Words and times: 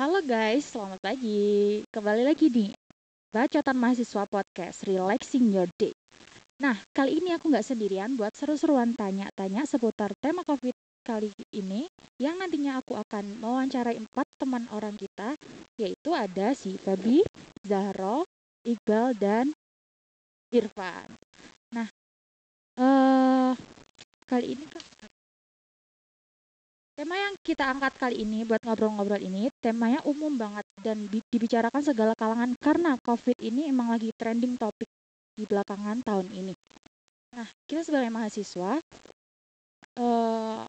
Halo 0.00 0.24
guys, 0.24 0.64
selamat 0.72 0.96
pagi. 1.04 1.84
Kembali 1.92 2.24
lagi 2.24 2.48
nih, 2.48 2.72
Bacotan 3.36 3.76
Mahasiswa 3.76 4.24
Podcast, 4.24 4.88
Relaxing 4.88 5.52
Your 5.52 5.68
Day. 5.76 5.92
Nah, 6.64 6.72
kali 6.96 7.20
ini 7.20 7.36
aku 7.36 7.52
nggak 7.52 7.60
sendirian 7.60 8.16
buat 8.16 8.32
seru-seruan 8.32 8.96
tanya-tanya 8.96 9.68
seputar 9.68 10.16
tema 10.24 10.40
COVID 10.48 10.72
kali 11.04 11.28
ini 11.52 11.84
yang 12.16 12.40
nantinya 12.40 12.80
aku 12.80 12.96
akan 12.96 13.44
mewawancarai 13.44 14.00
empat 14.00 14.24
teman 14.40 14.64
orang 14.72 14.96
kita, 14.96 15.36
yaitu 15.76 16.16
ada 16.16 16.56
si 16.56 16.80
Febi, 16.80 17.20
Zahro, 17.60 18.24
Iqbal, 18.64 19.12
dan 19.20 19.52
Irfan. 20.48 21.12
Nah, 21.76 21.92
eh 22.80 23.52
kali 24.24 24.56
ini 24.56 24.64
kan 24.64 24.80
Tema 27.00 27.16
yang 27.16 27.32
kita 27.40 27.64
angkat 27.64 27.96
kali 27.96 28.28
ini 28.28 28.44
buat 28.44 28.60
ngobrol-ngobrol 28.60 29.24
ini, 29.24 29.48
temanya 29.56 30.04
umum 30.04 30.36
banget 30.36 30.68
dan 30.84 31.08
bi- 31.08 31.24
dibicarakan 31.32 31.80
segala 31.80 32.12
kalangan 32.12 32.52
karena 32.60 32.92
COVID 33.00 33.40
ini 33.40 33.72
emang 33.72 33.88
lagi 33.88 34.12
trending 34.12 34.60
topik 34.60 34.84
di 35.32 35.48
belakangan 35.48 36.04
tahun 36.04 36.28
ini. 36.28 36.52
Nah, 37.40 37.48
kita 37.64 37.88
sebagai 37.88 38.12
mahasiswa, 38.12 38.84
eh 39.96 40.62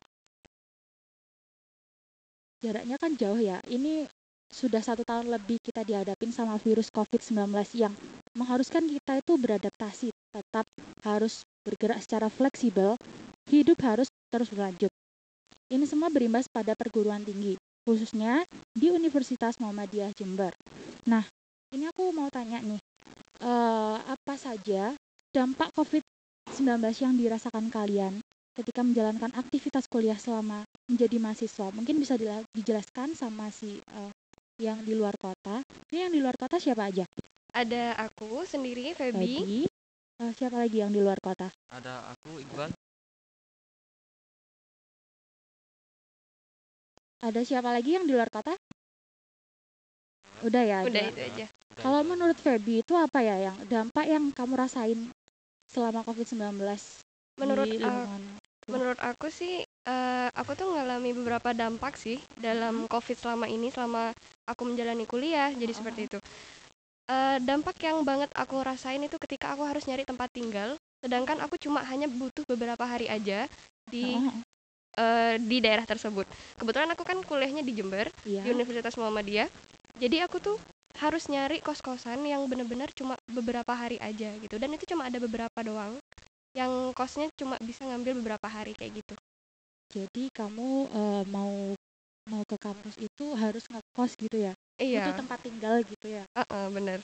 jaraknya 2.63 2.95
kan 2.95 3.11
jauh 3.19 3.35
ya. 3.35 3.59
Ini 3.67 4.07
sudah 4.47 4.79
satu 4.79 5.03
tahun 5.03 5.35
lebih 5.35 5.59
kita 5.59 5.83
dihadapin 5.83 6.31
sama 6.31 6.55
virus 6.63 6.87
COVID-19 6.95 7.51
yang 7.75 7.91
mengharuskan 8.39 8.87
kita 8.87 9.19
itu 9.19 9.35
beradaptasi, 9.35 10.15
tetap 10.31 10.63
harus 11.03 11.43
bergerak 11.67 11.99
secara 11.99 12.31
fleksibel, 12.31 12.95
hidup 13.51 13.83
harus 13.83 14.07
terus 14.31 14.47
berlanjut. 14.47 14.95
Ini 15.71 15.87
semua 15.87 16.11
berimbas 16.11 16.51
pada 16.51 16.75
perguruan 16.75 17.23
tinggi, 17.23 17.55
khususnya 17.87 18.43
di 18.75 18.91
Universitas 18.91 19.55
Muhammadiyah 19.55 20.11
Jember. 20.11 20.51
Nah, 21.07 21.23
ini 21.71 21.87
aku 21.87 22.11
mau 22.11 22.27
tanya 22.27 22.59
nih, 22.59 22.75
eh, 23.39 23.97
apa 24.03 24.35
saja 24.35 24.91
dampak 25.31 25.71
COVID-19 25.71 26.75
yang 26.99 27.15
dirasakan 27.15 27.71
kalian 27.71 28.19
ketika 28.51 28.83
menjalankan 28.83 29.31
aktivitas 29.31 29.87
kuliah 29.87 30.19
selama 30.19 30.67
menjadi 30.91 31.23
mahasiswa? 31.23 31.71
Mungkin 31.71 32.03
bisa 32.03 32.19
dijelaskan 32.51 33.15
sama 33.15 33.47
si 33.47 33.79
eh, 33.79 34.11
yang 34.59 34.83
di 34.83 34.91
luar 34.91 35.15
kota. 35.15 35.63
Ini 35.87 36.11
yang 36.11 36.11
di 36.11 36.19
luar 36.19 36.35
kota 36.35 36.59
siapa 36.59 36.91
aja? 36.91 37.07
Ada 37.55 37.95
aku 38.11 38.43
sendiri, 38.43 38.91
Feby. 38.91 39.39
Feby. 39.39 39.59
Eh, 40.19 40.31
siapa 40.35 40.59
lagi 40.59 40.83
yang 40.83 40.91
di 40.91 40.99
luar 40.99 41.15
kota? 41.23 41.47
Ada 41.71 42.11
aku 42.11 42.43
Iqbal. 42.43 42.75
Ada 47.21 47.45
siapa 47.45 47.69
lagi 47.69 47.93
yang 47.93 48.09
di 48.09 48.17
luar 48.17 48.33
kota? 48.33 48.57
Udah 50.41 50.63
ya. 50.65 50.79
Udah 50.81 51.03
itu 51.05 51.21
aja. 51.21 51.45
Kalau 51.77 52.01
menurut 52.01 52.33
Feby 52.33 52.81
itu 52.81 52.97
apa 52.97 53.21
ya 53.21 53.37
yang 53.37 53.57
dampak 53.69 54.09
yang 54.09 54.33
kamu 54.33 54.57
rasain 54.57 54.99
selama 55.69 56.03
COVID-19 56.03 56.59
Menurut 57.39 57.67
di 57.69 57.79
menurut 58.69 58.99
aku 59.01 59.29
sih 59.29 59.61
eh, 59.65 60.29
aku 60.33 60.53
tuh 60.53 60.73
ngalami 60.73 61.13
beberapa 61.13 61.53
dampak 61.53 61.97
sih 61.97 62.17
dalam 62.37 62.85
COVID 62.89 63.17
selama 63.17 63.45
ini 63.49 63.69
selama 63.69 64.13
aku 64.49 64.61
menjalani 64.65 65.05
kuliah 65.05 65.53
jadi 65.53 65.73
seperti 65.77 66.09
itu. 66.09 66.17
Eh, 67.05 67.37
dampak 67.41 67.77
yang 67.85 68.01
banget 68.01 68.33
aku 68.33 68.61
rasain 68.65 69.01
itu 69.01 69.21
ketika 69.21 69.53
aku 69.53 69.65
harus 69.65 69.85
nyari 69.85 70.05
tempat 70.09 70.29
tinggal 70.33 70.73
sedangkan 71.01 71.41
aku 71.41 71.57
cuma 71.57 71.81
hanya 71.85 72.05
butuh 72.05 72.45
beberapa 72.45 72.85
hari 72.85 73.09
aja 73.09 73.49
di 73.89 74.13
Eh, 74.91 75.39
di 75.39 75.63
daerah 75.63 75.87
tersebut. 75.87 76.27
Kebetulan 76.59 76.91
aku 76.91 77.07
kan 77.07 77.15
kuliahnya 77.23 77.63
di 77.63 77.71
Jember 77.71 78.11
Iya. 78.27 78.43
di 78.43 78.49
Universitas 78.51 78.99
Muhammadiyah. 78.99 79.47
Jadi 79.95 80.19
aku 80.19 80.43
tuh 80.43 80.57
harus 80.99 81.31
nyari 81.31 81.63
kos-kosan 81.63 82.19
yang 82.27 82.43
bener-bener 82.51 82.91
cuma 82.91 83.15
beberapa 83.31 83.71
hari 83.71 83.95
aja 84.03 84.35
gitu. 84.43 84.59
Dan 84.59 84.75
itu 84.75 84.83
cuma 84.91 85.07
ada 85.07 85.15
beberapa 85.23 85.59
doang 85.63 85.95
yang 86.51 86.91
kosnya 86.91 87.31
cuma 87.39 87.55
bisa 87.63 87.87
ngambil 87.87 88.19
beberapa 88.19 88.51
hari 88.51 88.75
kayak 88.75 88.99
gitu. 88.99 89.15
Jadi 89.95 90.27
kamu 90.35 90.91
eh, 90.91 91.23
mau 91.31 91.55
mau 92.27 92.43
ke 92.43 92.59
kampus 92.59 92.99
itu 92.99 93.25
harus 93.39 93.63
ngekos 93.71 94.11
gitu 94.19 94.51
ya? 94.51 94.53
Iya, 94.75 95.07
Itu 95.07 95.23
tempat 95.23 95.39
tinggal 95.39 95.87
gitu 95.87 96.19
ya? 96.19 96.27
heeh, 96.35 96.65
bener. 96.75 96.99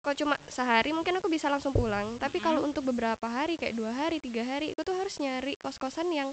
Kalau 0.00 0.16
cuma 0.16 0.34
sehari 0.48 0.96
mungkin 0.96 1.20
aku 1.20 1.28
bisa 1.28 1.52
langsung 1.52 1.76
pulang. 1.76 2.16
Tapi 2.16 2.40
kalau 2.40 2.64
untuk 2.64 2.88
beberapa 2.88 3.28
hari 3.28 3.60
kayak 3.60 3.76
dua 3.76 3.92
hari, 3.92 4.16
tiga 4.16 4.40
hari, 4.48 4.72
itu 4.72 4.80
tuh 4.80 4.96
harus 4.96 5.20
nyari 5.20 5.52
kos-kosan 5.60 6.08
yang 6.08 6.32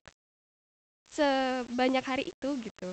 sebanyak 1.12 2.04
hari 2.06 2.24
itu 2.30 2.50
gitu. 2.62 2.90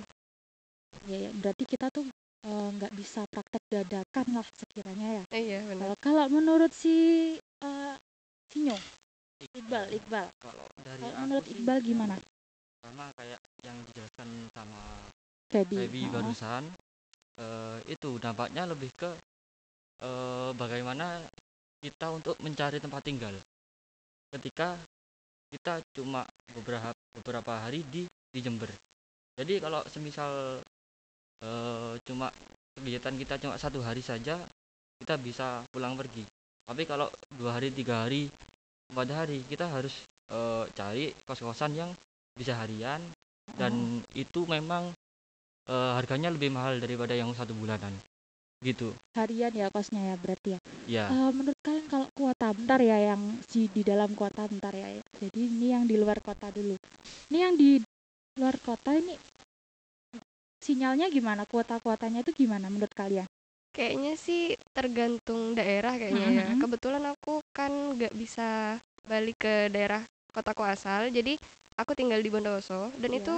Ya, 1.08 1.28
ya. 1.28 1.30
Berarti 1.38 1.64
kita 1.64 1.88
tuh 1.88 2.06
eh, 2.44 2.68
nggak 2.78 2.92
bisa 2.92 3.24
praktek 3.30 3.62
dadakan 3.70 4.26
lah 4.40 4.46
sekiranya 4.56 5.08
ya. 5.20 5.24
Iya 5.32 5.58
bener. 5.68 5.86
Kalau 5.86 5.96
kalau 6.00 6.24
menurut 6.28 6.72
si 6.72 6.94
eh, 7.38 7.94
Sinyo, 8.52 8.76
Iqbal, 9.56 9.88
Iqbal. 9.96 10.26
Kalau 10.38 10.66
dari 10.84 11.00
Kalau 11.00 11.16
menurut 11.24 11.44
sih, 11.48 11.56
Iqbal 11.56 11.78
gimana? 11.80 12.16
sama 12.82 13.14
kayak 13.14 13.38
yang 13.62 13.78
dijelaskan 13.86 14.28
sama 14.50 14.82
Feby. 15.54 15.86
Feby 15.86 16.02
barusan 16.10 16.66
eh, 17.38 17.78
itu 17.86 18.18
dampaknya 18.18 18.66
lebih 18.66 18.90
ke 18.98 19.10
eh, 20.02 20.50
bagaimana 20.58 21.22
kita 21.78 22.10
untuk 22.10 22.34
mencari 22.42 22.82
tempat 22.82 23.02
tinggal 23.06 23.34
ketika 24.34 24.78
kita 25.52 25.84
cuma 25.92 26.24
beberapa 26.56 26.96
beberapa 27.12 27.52
hari 27.60 27.84
di 27.92 28.08
di 28.08 28.40
Jember. 28.40 28.72
Jadi 29.36 29.60
kalau 29.60 29.84
semisal 29.84 30.64
eh, 31.44 31.92
cuma 32.08 32.32
kegiatan 32.80 33.14
kita 33.20 33.34
cuma 33.36 33.60
satu 33.60 33.84
hari 33.84 34.00
saja 34.00 34.40
kita 34.96 35.14
bisa 35.20 35.60
pulang 35.68 35.92
pergi. 35.92 36.24
Tapi 36.64 36.88
kalau 36.88 37.12
dua 37.36 37.60
hari 37.60 37.68
tiga 37.68 38.08
hari 38.08 38.32
empat 38.88 39.08
hari 39.12 39.44
kita 39.44 39.68
harus 39.68 40.08
eh, 40.32 40.64
cari 40.72 41.12
kos-kosan 41.28 41.76
yang 41.76 41.90
bisa 42.32 42.56
harian 42.56 43.04
dan 43.60 44.00
itu 44.16 44.48
memang 44.48 44.88
eh, 45.68 45.92
harganya 46.00 46.32
lebih 46.32 46.48
mahal 46.48 46.80
daripada 46.80 47.12
yang 47.12 47.28
satu 47.36 47.52
bulanan 47.52 47.92
gitu 48.62 48.94
harian 49.12 49.52
ya 49.52 49.66
kosnya 49.68 50.00
ya 50.00 50.14
berarti 50.16 50.48
ya. 50.56 50.60
ya 50.88 51.04
Eh, 51.12 51.30
menurut 51.36 51.58
kalian 51.60 51.86
kalau 51.90 52.08
kuota 52.16 52.48
bentar 52.56 52.80
ya 52.80 53.12
yang 53.12 53.20
si 53.44 53.68
di 53.68 53.84
dalam 53.84 54.08
kota 54.16 54.48
bentar 54.48 54.72
ya. 54.72 54.88
Jadi 55.20 55.40
ini 55.52 55.66
yang 55.74 55.84
di 55.84 56.00
luar 56.00 56.16
kota 56.24 56.48
dulu. 56.48 56.78
Ini 57.28 57.38
yang 57.44 57.54
di 57.60 57.76
luar 58.40 58.56
kota 58.64 58.96
ini 58.96 59.12
sinyalnya 60.62 61.12
gimana? 61.12 61.44
Kuota-kuotanya 61.44 62.24
itu 62.24 62.32
gimana 62.46 62.72
menurut 62.72 62.92
kalian? 62.96 63.28
Kayaknya 63.72 64.12
sih 64.16 64.56
tergantung 64.72 65.52
daerah 65.52 65.96
kayaknya 66.00 66.28
ya. 66.32 66.46
Mhm. 66.56 66.60
Kebetulan 66.64 67.04
aku 67.12 67.44
kan 67.52 67.72
nggak 67.98 68.14
bisa 68.16 68.80
balik 69.04 69.36
ke 69.42 69.68
daerah 69.68 70.00
kotaku 70.32 70.64
asal, 70.64 71.12
jadi 71.12 71.36
aku 71.76 71.92
tinggal 71.92 72.20
di 72.24 72.32
Bondowoso 72.32 72.88
dan 72.96 73.10
Iya. 73.12 73.20
itu 73.20 73.36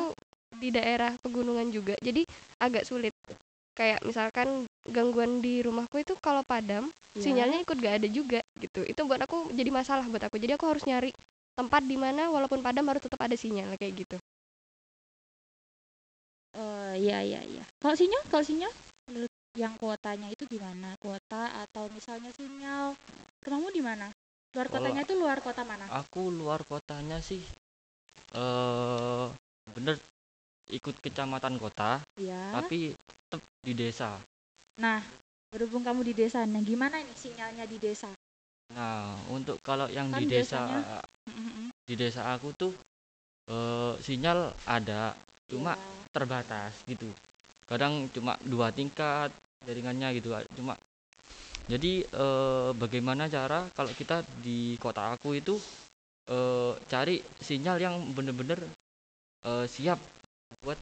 di 0.54 0.68
daerah 0.70 1.10
pegunungan 1.18 1.66
juga, 1.74 1.98
jadi 1.98 2.22
agak 2.62 2.86
sulit. 2.86 3.10
Kayak 3.74 4.06
misalkan 4.06 4.70
gangguan 4.86 5.42
di 5.42 5.60
rumahku 5.66 5.98
itu 5.98 6.14
kalau 6.22 6.46
padam, 6.46 6.88
Ya. 7.14 7.22
sinyalnya 7.26 7.66
ikut 7.66 7.76
gak 7.78 7.94
ada 8.02 8.08
juga 8.10 8.40
gitu. 8.58 8.86
Itu 8.86 9.06
buat 9.06 9.18
aku 9.22 9.50
jadi 9.54 9.70
masalah 9.74 10.06
buat 10.06 10.22
aku. 10.30 10.38
Jadi 10.38 10.54
aku 10.54 10.66
harus 10.70 10.86
nyari 10.86 11.10
tempat 11.54 11.82
di 11.86 11.94
mana 11.98 12.30
walaupun 12.30 12.62
padam 12.62 12.86
harus 12.90 13.02
tetap 13.02 13.18
ada 13.22 13.34
sinyal 13.34 13.74
kayak 13.78 13.94
gitu. 14.06 14.16
Eh, 16.54 16.94
iya 17.02 17.18
iya 17.26 17.40
iya. 17.42 17.64
Kalau 17.82 17.98
sinyal, 17.98 18.22
kalau 18.30 18.44
sinyal 18.46 18.70
menurut 19.10 19.32
yang 19.58 19.74
kuotanya 19.78 20.30
itu 20.30 20.46
gimana? 20.46 20.94
Kuota 21.02 21.50
atau 21.66 21.90
misalnya 21.90 22.30
sinyal 22.34 22.94
rumahmu 23.42 23.74
di 23.74 23.82
mana? 23.82 24.06
Luar 24.54 24.70
kotanya 24.70 25.02
itu 25.02 25.18
luar 25.18 25.42
kota 25.42 25.66
mana? 25.66 25.82
aku 25.90 26.30
luar 26.30 26.62
kotanya 26.62 27.18
sih 27.18 27.42
eh 28.38 29.26
bener 29.74 29.98
ikut 30.68 30.96
kecamatan 30.98 31.56
kota 31.56 32.00
Iya. 32.16 32.54
tapi 32.54 32.92
tetap 32.94 33.40
di 33.60 33.72
desa 33.72 34.16
Nah, 34.74 34.98
berhubung 35.54 35.86
kamu 35.86 36.02
di 36.02 36.14
desa, 36.16 36.42
nah 36.44 36.58
gimana 36.58 36.98
ini 36.98 37.14
sinyalnya 37.14 37.62
di 37.64 37.78
desa? 37.78 38.10
nah 38.72 39.14
untuk 39.28 39.60
kalau 39.60 39.86
yang 39.86 40.10
Kan 40.10 40.18
di 40.18 40.26
desa 40.26 40.64
biasanya- 40.66 41.04
Mm-mm. 41.30 41.66
di 41.84 41.94
desa 41.94 42.32
aku 42.32 42.50
tuh 42.52 42.72
eh 43.46 43.92
sinyal 44.00 44.50
ada 44.64 45.12
cuma 45.46 45.76
Ya. 45.76 45.84
terbatas 46.10 46.72
gitu 46.88 47.06
kadang 47.68 48.08
cuma 48.10 48.34
dua 48.42 48.72
tingkat 48.72 49.28
jaringannya 49.62 50.16
gitu 50.16 50.32
cuma 50.56 50.74
jadi 51.68 52.02
eh, 52.04 52.70
bagaimana 52.72 53.28
cara 53.28 53.68
kalau 53.72 53.92
kita 53.92 54.24
di 54.40 54.80
kota 54.80 55.12
aku 55.12 55.36
itu 55.36 55.54
eh, 56.26 56.72
cari 56.88 57.20
sinyal 57.38 57.76
yang 57.78 57.94
bener-bener 58.16 58.58
eh, 59.44 59.66
siap 59.68 60.00
buat 60.64 60.78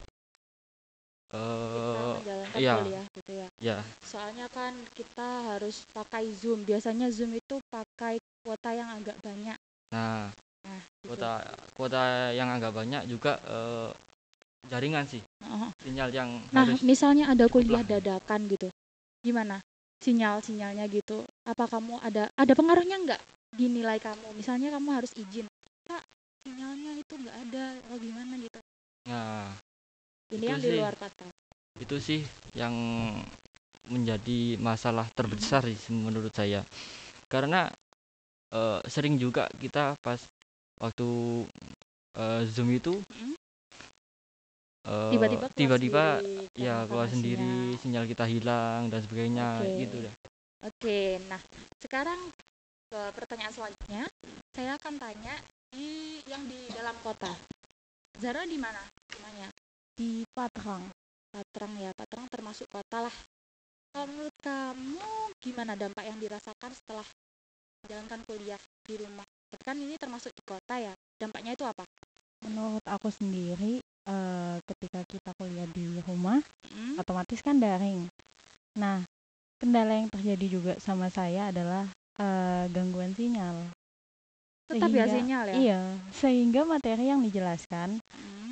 eh 1.33 2.13
menjalankan 2.23 2.59
iya. 2.61 2.75
kuliah 2.79 3.05
gitu 3.19 3.31
ya. 3.35 3.47
ya 3.59 3.77
Soalnya 4.05 4.47
kan 4.53 4.73
kita 4.93 5.29
harus 5.53 5.83
pakai 5.91 6.29
Zoom. 6.37 6.63
Biasanya 6.63 7.09
Zoom 7.09 7.33
itu 7.35 7.57
pakai 7.73 8.21
kuota 8.43 8.69
yang 8.75 8.89
agak 8.95 9.17
banyak. 9.23 9.57
nah 9.93 10.29
Nah, 10.63 10.79
gitu. 10.79 11.07
kuota 11.11 11.31
kuota 11.75 12.31
yang 12.31 12.47
agak 12.55 12.71
banyak 12.71 13.03
juga 13.11 13.35
eh, 13.43 13.91
jaringan 14.71 15.03
sih 15.03 15.19
Heeh. 15.43 15.69
sinyal 15.83 16.09
yang 16.15 16.29
Nah, 16.55 16.63
harus 16.63 16.79
misalnya 16.87 17.25
ada 17.35 17.45
kuliah 17.51 17.83
lah. 17.83 17.99
dadakan 17.99 18.47
gitu, 18.47 18.71
gimana 19.19 19.59
sinyal-sinyalnya 19.99 20.87
gitu? 20.91 21.23
Apa 21.47 21.67
kamu 21.67 21.99
ada 22.03 22.31
ada 22.35 22.53
pengaruhnya 22.55 22.99
nggak 23.03 23.21
di 23.55 23.65
nilai 23.71 23.99
kamu? 23.99 24.35
Misalnya 24.35 24.71
kamu 24.75 24.89
harus 24.91 25.11
izin, 25.15 25.47
Kak, 25.87 26.03
sinyalnya 26.43 26.95
itu 26.99 27.13
nggak 27.15 27.37
ada, 27.47 27.65
atau 27.87 27.97
gimana 27.99 28.33
gitu. 28.39 28.59
nah 29.03 29.51
Ini 30.31 30.39
Itu 30.39 30.47
yang 30.47 30.59
di 30.61 30.67
sih. 30.69 30.77
luar 30.79 30.95
kota. 30.95 31.25
itu 31.73 31.95
sih 31.97 32.21
yang 32.53 32.71
menjadi 33.89 34.55
masalah 34.61 35.09
terbesar 35.11 35.65
sih 35.67 35.91
menurut 35.91 36.29
saya 36.31 36.61
karena 37.27 37.67
eh, 38.53 38.79
sering 38.87 39.17
juga 39.17 39.49
kita 39.57 39.97
pas 39.99 40.21
waktu 40.79 41.43
eh, 42.13 42.41
zoom 42.47 42.69
itu 42.71 43.01
Mm. 43.09 43.33
eh, 44.85 45.11
Tiba-tiba 45.17 45.45
keluar 45.49 45.57
tiba-tiba 45.57 46.05
ya 46.55 46.85
keluar 46.85 47.07
sendiri 47.09 47.73
sinyal 47.81 48.05
kita 48.05 48.25
hilang 48.29 48.87
dan 48.93 48.99
sebagainya 49.01 49.47
Oke. 49.65 49.73
gitu 49.81 49.97
dah 50.05 50.15
Oke, 50.63 51.19
nah 51.27 51.41
sekarang 51.83 52.31
ke 52.87 53.01
pertanyaan 53.11 53.51
selanjutnya, 53.51 54.07
saya 54.55 54.79
akan 54.79 54.95
tanya 54.95 55.35
di 55.75 56.21
yang 56.23 56.39
di 56.47 56.69
dalam 56.71 56.95
kota. 57.03 57.35
Zara 58.15 58.47
di 58.47 58.55
mana 58.55 58.79
rumahnya? 59.11 59.51
Di 59.93 60.25
Patrang 60.33 60.83
Patrang 61.29 61.73
ya, 61.81 61.89
Patrang 61.97 62.29
termasuk 62.29 62.69
kota 62.69 63.09
lah. 63.09 63.15
Kalau 63.89 64.05
menurut 64.05 64.35
kamu 64.37 65.01
gimana 65.41 65.73
dampak 65.73 66.05
yang 66.05 66.17
dirasakan 66.17 66.69
setelah 66.73 67.05
menjalankan 67.81 68.21
kuliah 68.25 68.57
di 68.85 68.95
rumah? 69.01 69.25
Kan 69.61 69.77
ini 69.77 69.97
termasuk 69.97 70.29
di 70.29 70.41
kota 70.45 70.77
ya. 70.77 70.93
Dampaknya 71.17 71.53
itu 71.53 71.65
apa? 71.65 71.85
menurut 72.43 72.83
aku 72.83 73.07
sendiri 73.07 73.79
eh, 73.79 74.55
ketika 74.67 74.99
kita 75.07 75.31
kuliah 75.39 75.63
di 75.71 76.03
rumah 76.03 76.43
Hmm? 76.67 76.99
otomatis 76.99 77.39
kan 77.39 77.55
daring 77.55 78.03
nah 78.75 78.99
kendala 79.55 79.95
yang 79.95 80.11
terjadi 80.11 80.45
juga 80.51 80.73
sama 80.83 81.07
saya 81.07 81.55
adalah 81.55 81.87
eh, 82.19 82.67
gangguan 82.67 83.15
sinyal 83.15 83.71
Tetap 84.67 84.91
ya 84.91 85.07
Sehingga- 85.07 85.15
sinyal 85.15 85.43
ya. 85.47 85.55
iya 85.55 85.81
sehingga 86.11 86.61
materi 86.67 87.07
yang 87.07 87.23
dijelaskan 87.23 88.03
Hmm, 88.11 88.42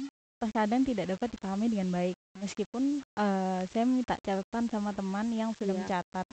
terkadang 0.41 0.81
tidak 0.81 1.05
dapat 1.13 1.29
dipahami 1.37 1.69
dengan 1.69 1.89
baik 1.93 2.17
meskipun 2.41 3.05
eh, 3.05 3.61
saya 3.69 3.85
minta 3.85 4.17
catatan 4.17 4.65
sama 4.67 4.89
teman 4.91 5.29
yang 5.29 5.53
sudah 5.53 5.77
Iya. 5.77 5.81
mencatat 5.85 6.25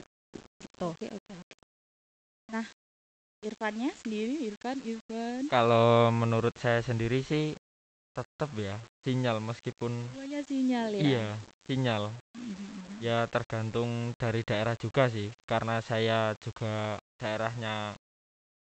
gitu 0.58 0.86
Oke 0.88 1.06
oke 1.12 1.32
oke. 1.36 1.54
Nah, 2.48 2.64
Irfannya 3.38 3.94
sendiri, 3.94 4.50
Irfan, 4.50 4.82
Irfan. 4.82 5.46
Kalau 5.46 6.10
menurut 6.10 6.50
saya 6.58 6.82
sendiri 6.82 7.22
sih 7.22 7.54
tetap 8.10 8.50
ya 8.58 8.74
sinyal 9.06 9.38
meskipun 9.38 9.94
Semuanya 10.10 10.40
sinyal 10.42 10.88
ya. 10.90 11.00
iya 11.06 11.26
sinyal 11.68 12.02
Mhm. 12.34 12.98
ya 12.98 13.18
tergantung 13.30 14.10
dari 14.18 14.42
daerah 14.42 14.74
juga 14.74 15.06
sih 15.06 15.30
karena 15.46 15.78
saya 15.78 16.34
juga 16.42 16.98
daerahnya 17.14 17.94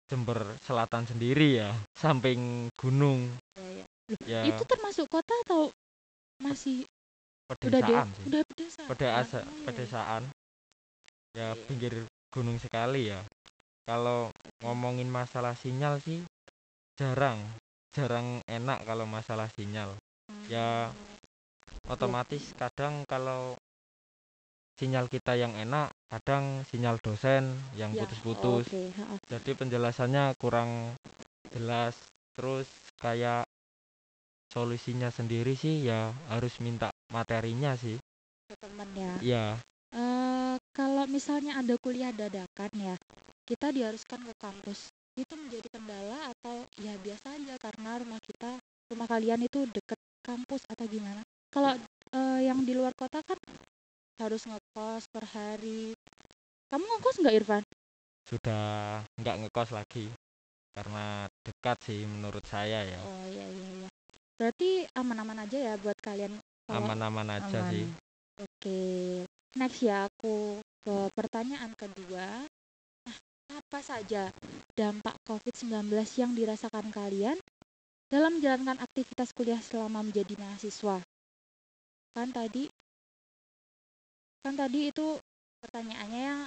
Jember 0.06 0.54
Selatan 0.62 1.10
sendiri 1.10 1.58
ya 1.58 1.74
samping 1.98 2.70
gunung 2.78 3.26
Ya, 3.58 3.82
ya. 3.82 3.86
Ya. 4.26 4.46
Itu 4.46 4.62
termasuk 4.66 5.06
kota 5.08 5.34
atau 5.46 5.70
masih 6.42 6.84
udah 7.52 7.80
pedesaan 7.80 8.08
sih. 8.16 8.24
Udah 8.28 8.42
pedesaan? 8.48 8.88
pedesa 8.88 9.38
Oh, 9.38 9.44
iya, 9.44 9.64
pedesaan. 9.66 10.22
Ya 11.32 11.48
pinggir 11.68 11.94
gunung 12.32 12.58
sekali 12.60 13.12
ya. 13.12 13.20
Kalau 13.84 14.30
ngomongin 14.62 15.10
masalah 15.10 15.56
sinyal 15.58 16.00
sih 16.00 16.22
jarang. 16.96 17.40
Jarang 17.92 18.40
enak 18.48 18.88
kalau 18.88 19.04
masalah 19.04 19.48
sinyal. 19.52 19.92
Ya 20.48 20.88
otomatis 21.90 22.54
kadang 22.56 23.04
kalau 23.04 23.56
sinyal 24.80 25.06
kita 25.12 25.36
yang 25.36 25.52
enak 25.54 25.92
kadang 26.08 26.64
sinyal 26.72 26.96
dosen 26.98 27.52
yang 27.76 27.92
Ya, 27.92 28.04
putus-putus. 28.04 28.66
Oke, 28.66 28.90
ha-ha. 28.96 29.16
jadi 29.28 29.50
penjelasannya 29.56 30.24
kurang 30.40 30.96
jelas. 31.52 31.94
Terus 32.32 32.64
kayak 32.96 33.44
solusinya 34.52 35.08
sendiri 35.08 35.54
sih 35.56 35.88
ya 35.88 36.00
harus 36.32 36.54
minta 36.64 36.88
materinya 37.16 37.72
sih 37.82 37.96
ke 38.50 38.54
teman 38.62 38.88
ya. 38.94 39.12
ya 39.24 39.46
Eh, 39.92 40.56
kalau 40.72 41.04
misalnya 41.04 41.60
ada 41.60 41.76
kuliah 41.76 42.12
dadakan 42.16 42.72
ya, 42.76 42.96
kita 43.44 43.68
diharuskan 43.76 44.24
ke 44.24 44.34
kampus. 44.40 44.88
Itu 45.20 45.36
menjadi 45.36 45.68
kendala 45.68 46.32
atau 46.32 46.64
ya 46.80 46.96
biasa 46.96 47.36
aja 47.36 47.54
karena 47.60 48.00
rumah 48.00 48.20
kita, 48.24 48.56
rumah 48.88 49.08
kalian 49.12 49.44
itu 49.44 49.68
deket 49.68 50.00
kampus 50.24 50.64
atau 50.72 50.88
gimana? 50.88 51.20
Kalau 51.52 51.76
eh, 52.16 52.40
yang 52.48 52.64
di 52.64 52.72
luar 52.72 52.96
kota 52.96 53.20
kan 53.20 53.36
harus 54.16 54.48
ngekos 54.48 55.04
per 55.12 55.24
hari. 55.28 55.92
Kamu 56.72 56.84
ngekos 56.88 57.16
nggak 57.20 57.36
Irfan? 57.36 57.64
sudah 58.28 58.64
nggak 59.20 59.36
ngekos 59.44 59.70
lagi 59.76 60.06
karena 60.72 61.28
dekat 61.44 61.76
sih 61.84 62.00
menurut 62.08 62.44
saya 62.48 62.80
ya 62.86 63.00
Oh 63.04 63.24
iya 63.28 63.44
iya 63.44 63.68
iya. 63.82 63.88
Berarti 64.42 64.90
aman-aman 64.98 65.46
aja 65.46 65.54
ya 65.54 65.74
buat 65.78 65.94
kalian. 66.02 66.34
Aman-aman 66.66 67.30
aja 67.30 67.62
Aman. 67.62 67.70
sih 67.70 67.86
Oke, 68.42 69.22
next 69.54 69.86
ya 69.86 70.10
aku 70.10 70.58
ke 70.82 70.94
pertanyaan 71.14 71.70
kedua. 71.78 72.42
Nah, 73.06 73.16
apa 73.54 73.78
saja 73.78 74.34
dampak 74.74 75.14
COVID-19 75.22 75.94
yang 76.18 76.34
dirasakan 76.34 76.90
kalian 76.90 77.38
dalam 78.10 78.42
menjalankan 78.42 78.82
aktivitas 78.82 79.30
kuliah 79.30 79.62
selama 79.62 80.02
menjadi 80.02 80.34
mahasiswa? 80.42 80.98
Kan 82.18 82.34
tadi 82.34 82.66
kan 84.42 84.58
tadi 84.58 84.90
itu 84.90 85.22
pertanyaannya 85.62 86.22
yang 86.26 86.40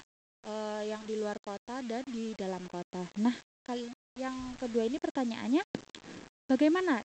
eh, 0.52 0.82
yang 0.92 1.02
di 1.08 1.16
luar 1.16 1.40
kota 1.40 1.80
dan 1.80 2.04
di 2.12 2.36
dalam 2.36 2.68
kota. 2.68 3.08
Nah, 3.24 3.40
kali 3.64 3.88
yang 4.20 4.58
kedua 4.60 4.84
ini 4.84 5.00
pertanyaannya 5.00 5.64
bagaimana 6.50 7.05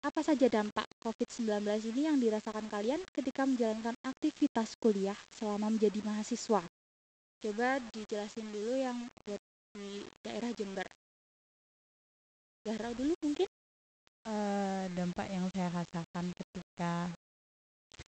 apa 0.00 0.20
saja 0.24 0.48
dampak 0.48 0.88
COVID-19 1.04 1.60
ini 1.92 2.08
yang 2.08 2.16
dirasakan 2.16 2.72
kalian 2.72 3.04
ketika 3.12 3.44
menjalankan 3.44 3.92
aktivitas 4.00 4.72
kuliah 4.80 5.16
selama 5.28 5.68
menjadi 5.68 6.00
mahasiswa? 6.00 6.64
Coba 7.40 7.68
dijelasin 7.92 8.48
dulu 8.48 8.80
yang 8.80 8.96
buat 9.28 9.40
di 9.76 10.04
daerah 10.24 10.50
Jember. 10.56 10.88
Zahra 12.64 12.92
dulu 12.96 13.12
mungkin? 13.20 13.48
Eh, 14.28 14.84
dampak 14.92 15.28
yang 15.32 15.48
saya 15.52 15.68
rasakan 15.72 16.32
ketika 16.36 17.08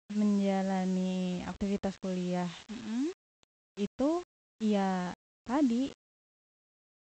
menjalani 0.09 1.45
aktivitas 1.45 2.01
kuliah 2.01 2.49
Mm-mm. 2.73 3.13
itu 3.77 4.11
ya 4.57 5.13
tadi 5.45 5.93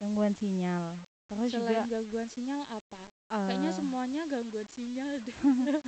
gangguan 0.01 0.33
sinyal 0.33 0.97
terus 1.29 1.53
Selain 1.53 1.85
juga 1.85 2.01
gangguan 2.01 2.25
sinyal 2.25 2.65
apa? 2.65 3.14
Kayaknya 3.45 3.71
eh, 3.71 3.77
semuanya 3.77 4.21
gangguan 4.31 4.67
sinyal 4.69 5.11
deh. 5.25 5.37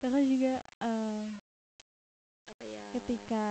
terus 0.00 0.24
juga 0.26 0.52
eh, 0.82 1.24
apa 2.50 2.64
ya? 2.64 2.84
ketika 2.94 3.44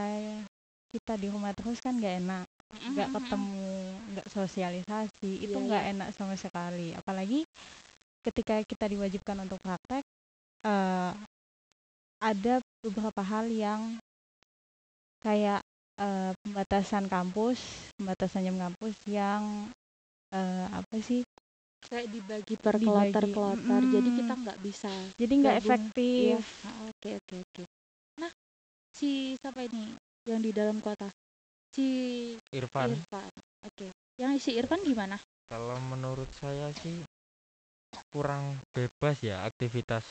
kita 0.89 1.13
di 1.21 1.27
rumah 1.29 1.53
terus 1.53 1.79
kan 1.79 1.95
nggak 1.97 2.15
enak 2.25 2.45
nggak 2.93 3.09
ketemu 3.15 3.67
nggak 4.13 4.27
sosialisasi 4.29 5.31
itu 5.45 5.57
Iya, 5.57 5.65
nggak 5.67 5.83
iya. 5.85 5.91
enak 5.95 6.09
sama 6.17 6.35
sekali 6.37 6.93
apalagi 6.97 7.45
ketika 8.25 8.61
kita 8.65 8.85
diwajibkan 8.89 9.37
untuk 9.45 9.59
praktek 9.63 10.03
eh, 10.65 11.11
ada 12.19 12.55
beberapa 12.83 13.21
hal 13.23 13.45
yang 13.51 13.81
kayak 15.23 15.61
eh, 15.99 16.31
pembatasan 16.43 17.05
kampus 17.11 17.59
pembatasan 17.97 18.45
jam 18.47 18.57
kampus 18.59 18.95
yang 19.07 19.43
eh, 20.33 20.67
apa 20.69 20.95
sih 21.03 21.21
Kayak 21.79 22.07
dibagi 22.11 22.55
per 22.59 22.75
Dibagi, 22.75 22.87
kloter-kloter. 23.15 23.81
Jadi 23.87 24.09
kita 24.19 24.33
nggak 24.35 24.59
bisa. 24.59 24.91
jadi 25.15 25.33
nggak 25.39 25.55
Gabung, 25.55 25.69
efektif 25.71 26.37
Ah, 26.67 26.75
Oke 26.91 27.09
oke 27.15 27.35
oke. 27.39 27.63
Nah, 28.19 28.31
si 28.91 29.33
siapa 29.39 29.63
ini 29.63 29.95
yang 30.27 30.43
di 30.43 30.51
dalam 30.51 30.83
kota? 30.83 31.07
Si 31.71 31.87
Irfan 32.51 32.91
Irfan. 32.93 33.31
Oke. 33.63 33.87
Yang 34.19 34.31
si 34.43 34.51
Irfan 34.59 34.83
gimana? 34.83 35.15
kalau 35.49 35.81
menurut 35.89 36.29
saya 36.37 36.69
sih 36.77 37.01
kurang 38.13 38.61
bebas 38.69 39.17
ya 39.25 39.41
aktivitas 39.49 40.05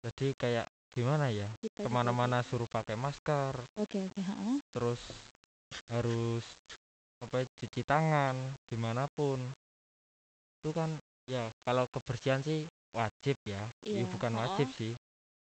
jadi 0.00 0.32
kayak 0.40 0.66
gimana 0.88 1.28
ya 1.28 1.52
Kita 1.60 1.84
ke 1.84 1.88
mana-mana 1.92 2.40
suruh 2.40 2.64
pakai 2.64 2.96
masker. 2.96 3.60
Oke 3.76 4.08
oke. 4.08 4.20
ha-ha. 4.24 4.56
terus 4.72 5.00
harus 5.92 6.44
apa 7.20 7.44
ya, 7.44 7.46
cuci 7.60 7.80
tangan 7.84 8.34
di 8.64 8.76
mana 8.80 9.04
pun 9.12 9.36
itu 10.62 10.70
kan 10.70 10.94
ya 11.26 11.50
kalau 11.66 11.90
kebersihan 11.90 12.38
sih 12.38 12.62
wajib 12.94 13.34
ya. 13.42 13.66
Iya, 13.82 14.06
ya 14.06 14.12
bukan 14.14 14.32
oh. 14.38 14.38
wajib 14.46 14.70
sih 14.78 14.94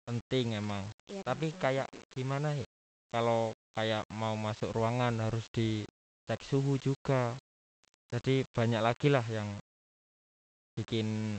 penting 0.08 0.56
emang. 0.56 0.88
Iya, 1.12 1.20
tapi 1.20 1.52
betul. 1.52 1.60
kayak 1.60 1.88
gimana 2.08 2.56
ya 2.56 2.64
kalau 3.12 3.52
kayak 3.76 4.08
mau 4.16 4.32
masuk 4.40 4.72
ruangan 4.72 5.12
harus 5.20 5.44
dicek 5.52 6.40
suhu 6.40 6.80
juga. 6.80 7.36
Jadi 8.08 8.48
banyak 8.48 8.80
lagi 8.80 9.12
lah 9.12 9.22
yang 9.28 9.60
bikin 10.80 11.36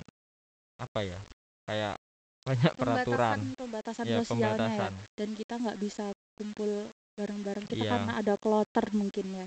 apa 0.78 1.00
ya 1.02 1.20
kayak 1.66 1.98
banyak 2.46 2.74
peraturan. 2.78 3.38
Pembatasan 3.58 3.58
pembatasan 3.58 4.04
ya 4.06 4.22
sosialnya 4.22 4.46
ya. 4.46 4.56
pembatasan. 4.62 4.94
Dan 5.18 5.30
kita 5.34 5.54
nggak 5.58 5.80
bisa 5.82 6.06
kumpul 6.38 6.70
bareng-bareng. 7.18 7.66
Kita 7.66 7.82
Iya. 7.82 7.92
karena 7.98 8.14
ada 8.22 8.34
kloter 8.38 8.86
mungkin 8.94 9.26
ya. 9.42 9.46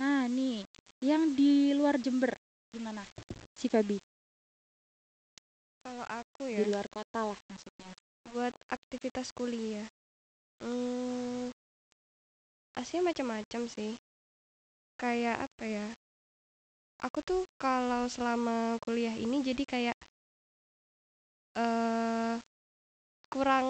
Nah 0.00 0.24
nih 0.32 0.64
yang 1.04 1.36
di 1.36 1.76
luar 1.76 2.00
Jember 2.00 2.32
gimana 2.74 3.02
si 3.58 3.66
Feby 3.68 3.98
Kalau 5.86 6.02
aku 6.10 6.50
di 6.50 6.58
ya 6.58 6.66
luar 6.66 6.86
kota 6.90 7.30
lah 7.30 7.40
maksudnya 7.46 7.94
buat 8.34 8.52
aktivitas 8.68 9.30
kuliah. 9.32 9.88
Hmm, 10.58 11.48
aslinya 12.76 13.12
macam-macam 13.12 13.62
sih. 13.70 13.94
Kayak 15.00 15.46
apa 15.46 15.64
ya? 15.64 15.86
Aku 17.04 17.20
tuh 17.20 17.44
kalau 17.60 18.08
selama 18.08 18.80
kuliah 18.84 19.12
ini 19.16 19.44
jadi 19.44 19.64
kayak 19.64 19.98
eh 21.56 22.36
kurang 23.32 23.68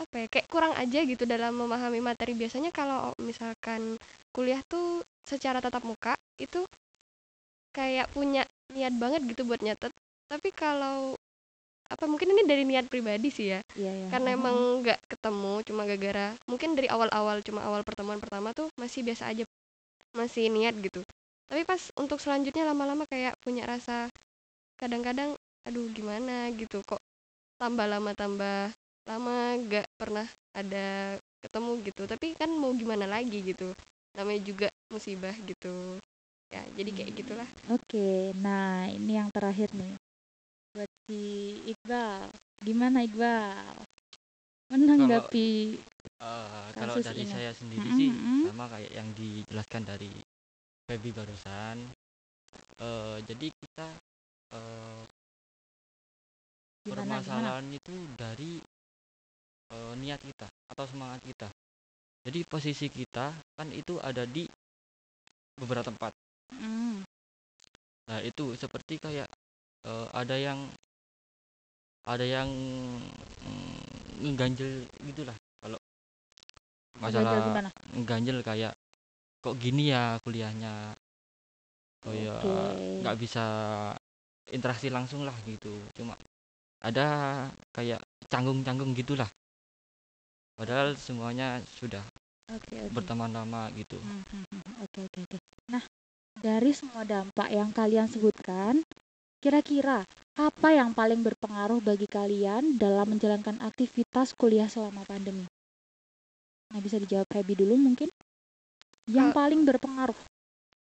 apa 0.00 0.14
ya? 0.16 0.26
Kayak 0.32 0.48
kurang 0.48 0.72
aja 0.78 1.00
gitu 1.04 1.22
dalam 1.28 1.54
memahami 1.54 2.00
materi. 2.00 2.32
Biasanya 2.32 2.70
kalau 2.72 3.12
misalkan 3.20 4.00
kuliah 4.32 4.62
tuh 4.64 5.04
secara 5.30 5.62
tatap 5.62 5.86
muka 5.86 6.18
itu 6.42 6.66
kayak 7.70 8.10
punya 8.10 8.42
niat 8.74 8.94
banget 8.98 9.22
gitu 9.30 9.46
buat 9.46 9.62
nyatet. 9.62 9.94
Tapi 10.26 10.50
kalau 10.50 11.14
apa 11.90 12.06
mungkin 12.06 12.30
ini 12.34 12.46
dari 12.46 12.62
niat 12.66 12.86
pribadi 12.86 13.30
sih 13.30 13.50
ya. 13.54 13.60
Iya 13.78 13.90
ya 13.90 14.06
karena 14.10 14.34
emang 14.34 14.82
nggak 14.82 14.98
ketemu 15.06 15.52
cuma 15.66 15.82
gara-gara 15.86 16.34
mungkin 16.50 16.74
dari 16.74 16.90
awal-awal 16.90 17.42
cuma 17.46 17.62
awal 17.62 17.82
pertemuan 17.86 18.18
pertama 18.18 18.50
tuh 18.50 18.66
masih 18.78 19.06
biasa 19.06 19.30
aja 19.30 19.46
masih 20.14 20.50
niat 20.50 20.74
gitu. 20.82 21.02
Tapi 21.50 21.62
pas 21.66 21.82
untuk 21.98 22.18
selanjutnya 22.22 22.66
lama-lama 22.66 23.06
kayak 23.06 23.38
punya 23.42 23.66
rasa 23.66 24.10
kadang-kadang 24.78 25.34
aduh 25.66 25.86
gimana 25.94 26.50
gitu 26.54 26.82
kok 26.86 27.02
tambah 27.58 27.86
lama 27.86 28.14
tambah 28.14 28.70
lama 29.06 29.36
nggak 29.66 29.86
pernah 29.98 30.26
ada 30.54 31.18
ketemu 31.42 31.70
gitu. 31.86 32.02
Tapi 32.06 32.38
kan 32.38 32.50
mau 32.54 32.70
gimana 32.74 33.06
lagi 33.10 33.42
gitu 33.42 33.74
namanya 34.20 34.42
juga 34.44 34.68
musibah 34.92 35.32
gitu 35.48 35.96
ya 36.52 36.62
jadi 36.76 36.90
kayak 36.92 37.12
gitulah 37.16 37.48
Oke, 37.70 38.34
nah 38.42 38.90
ini 38.90 39.16
yang 39.16 39.30
terakhir 39.32 39.70
nih 39.72 39.94
buat 40.74 40.90
si 41.08 41.20
Iqbal. 41.72 42.30
Gimana 42.62 43.02
Iqbal? 43.06 43.86
Menanggapi 44.70 45.78
Eh, 46.20 46.68
kalau 46.76 46.94
Kasus 46.94 47.06
dari 47.08 47.24
ini. 47.24 47.32
saya 47.32 47.50
sendiri 47.56 47.88
Mm-mm, 47.90 47.96
sih 47.96 48.10
mm-mm. 48.12 48.40
sama 48.52 48.68
kayak 48.68 48.92
yang 48.92 49.08
dijelaskan 49.16 49.82
dari 49.88 50.10
Feby 50.86 51.10
barusan 51.16 51.76
Eh, 52.80 53.18
jadi 53.28 53.46
kita 53.52 53.86
eh, 54.56 55.02
gimana 56.84 57.20
gimana? 57.24 57.50
permasalahan 57.56 57.66
itu 57.72 57.94
dari 58.20 58.52
eh, 59.74 59.92
niat 60.00 60.20
kita 60.20 60.46
atau 60.72 60.84
semangat 60.88 61.20
kita 61.24 61.48
jadi 62.30 62.46
posisi 62.46 62.86
kita 62.86 63.34
kan 63.58 63.68
itu 63.74 63.98
ada 63.98 64.22
di 64.22 64.46
beberapa 65.58 65.82
tempat. 65.82 66.14
Mm, 66.54 67.02
nah 68.06 68.22
itu 68.22 68.54
seperti 68.54 69.02
kayak 69.02 69.26
eh, 69.82 70.06
ada 70.14 70.38
yang 70.38 70.62
ada 72.06 72.22
yang 72.22 72.46
mm, 73.42 74.22
ngeganjel 74.22 74.86
gitulah. 75.10 75.34
Kalau 75.58 75.82
masalah 77.02 77.34
gimana? 77.50 77.68
ngeganjel 77.98 78.38
kayak 78.46 78.78
kok 79.42 79.58
gini 79.58 79.90
ya 79.90 80.14
kuliahnya? 80.22 80.94
Oh 82.06 82.14
ya 82.14 82.38
nggak 83.02 83.18
bisa 83.18 83.44
interaksi 84.54 84.86
langsung 84.86 85.26
lah 85.26 85.34
gitu. 85.50 85.74
Cuma 85.98 86.14
ada 86.78 87.50
kayak 87.74 87.98
canggung-canggung 88.30 88.94
gitulah 88.94 89.26
padahal 90.60 90.92
semuanya 91.00 91.56
sudah 91.80 92.04
Oke, 92.52 92.76
oke. 92.84 92.92
berteman 92.92 93.32
lama 93.32 93.72
gitu 93.72 93.96
Hmm, 93.96 94.20
hmm, 94.28 94.44
hmm. 94.52 94.72
Oke, 94.84 95.00
oke, 95.08 95.18
oke. 95.24 95.36
Nah, 95.72 95.82
dari 96.36 96.72
semua 96.76 97.02
dampak 97.08 97.48
yang 97.48 97.72
kalian 97.72 98.08
sebutkan, 98.12 98.84
kira-kira 99.40 100.04
apa 100.36 100.68
yang 100.72 100.92
paling 100.92 101.24
berpengaruh 101.24 101.80
bagi 101.80 102.04
kalian 102.04 102.76
dalam 102.76 103.16
menjalankan 103.16 103.56
aktivitas 103.64 104.36
kuliah 104.36 104.68
selama 104.68 105.00
pandemi? 105.08 105.48
Nah, 106.70 106.80
bisa 106.84 107.00
dijawab 107.00 107.24
Feby 107.32 107.54
dulu 107.56 107.74
mungkin. 107.80 108.08
Yang 109.08 109.28
Kal- 109.32 109.38
paling 109.40 109.60
berpengaruh. 109.64 110.18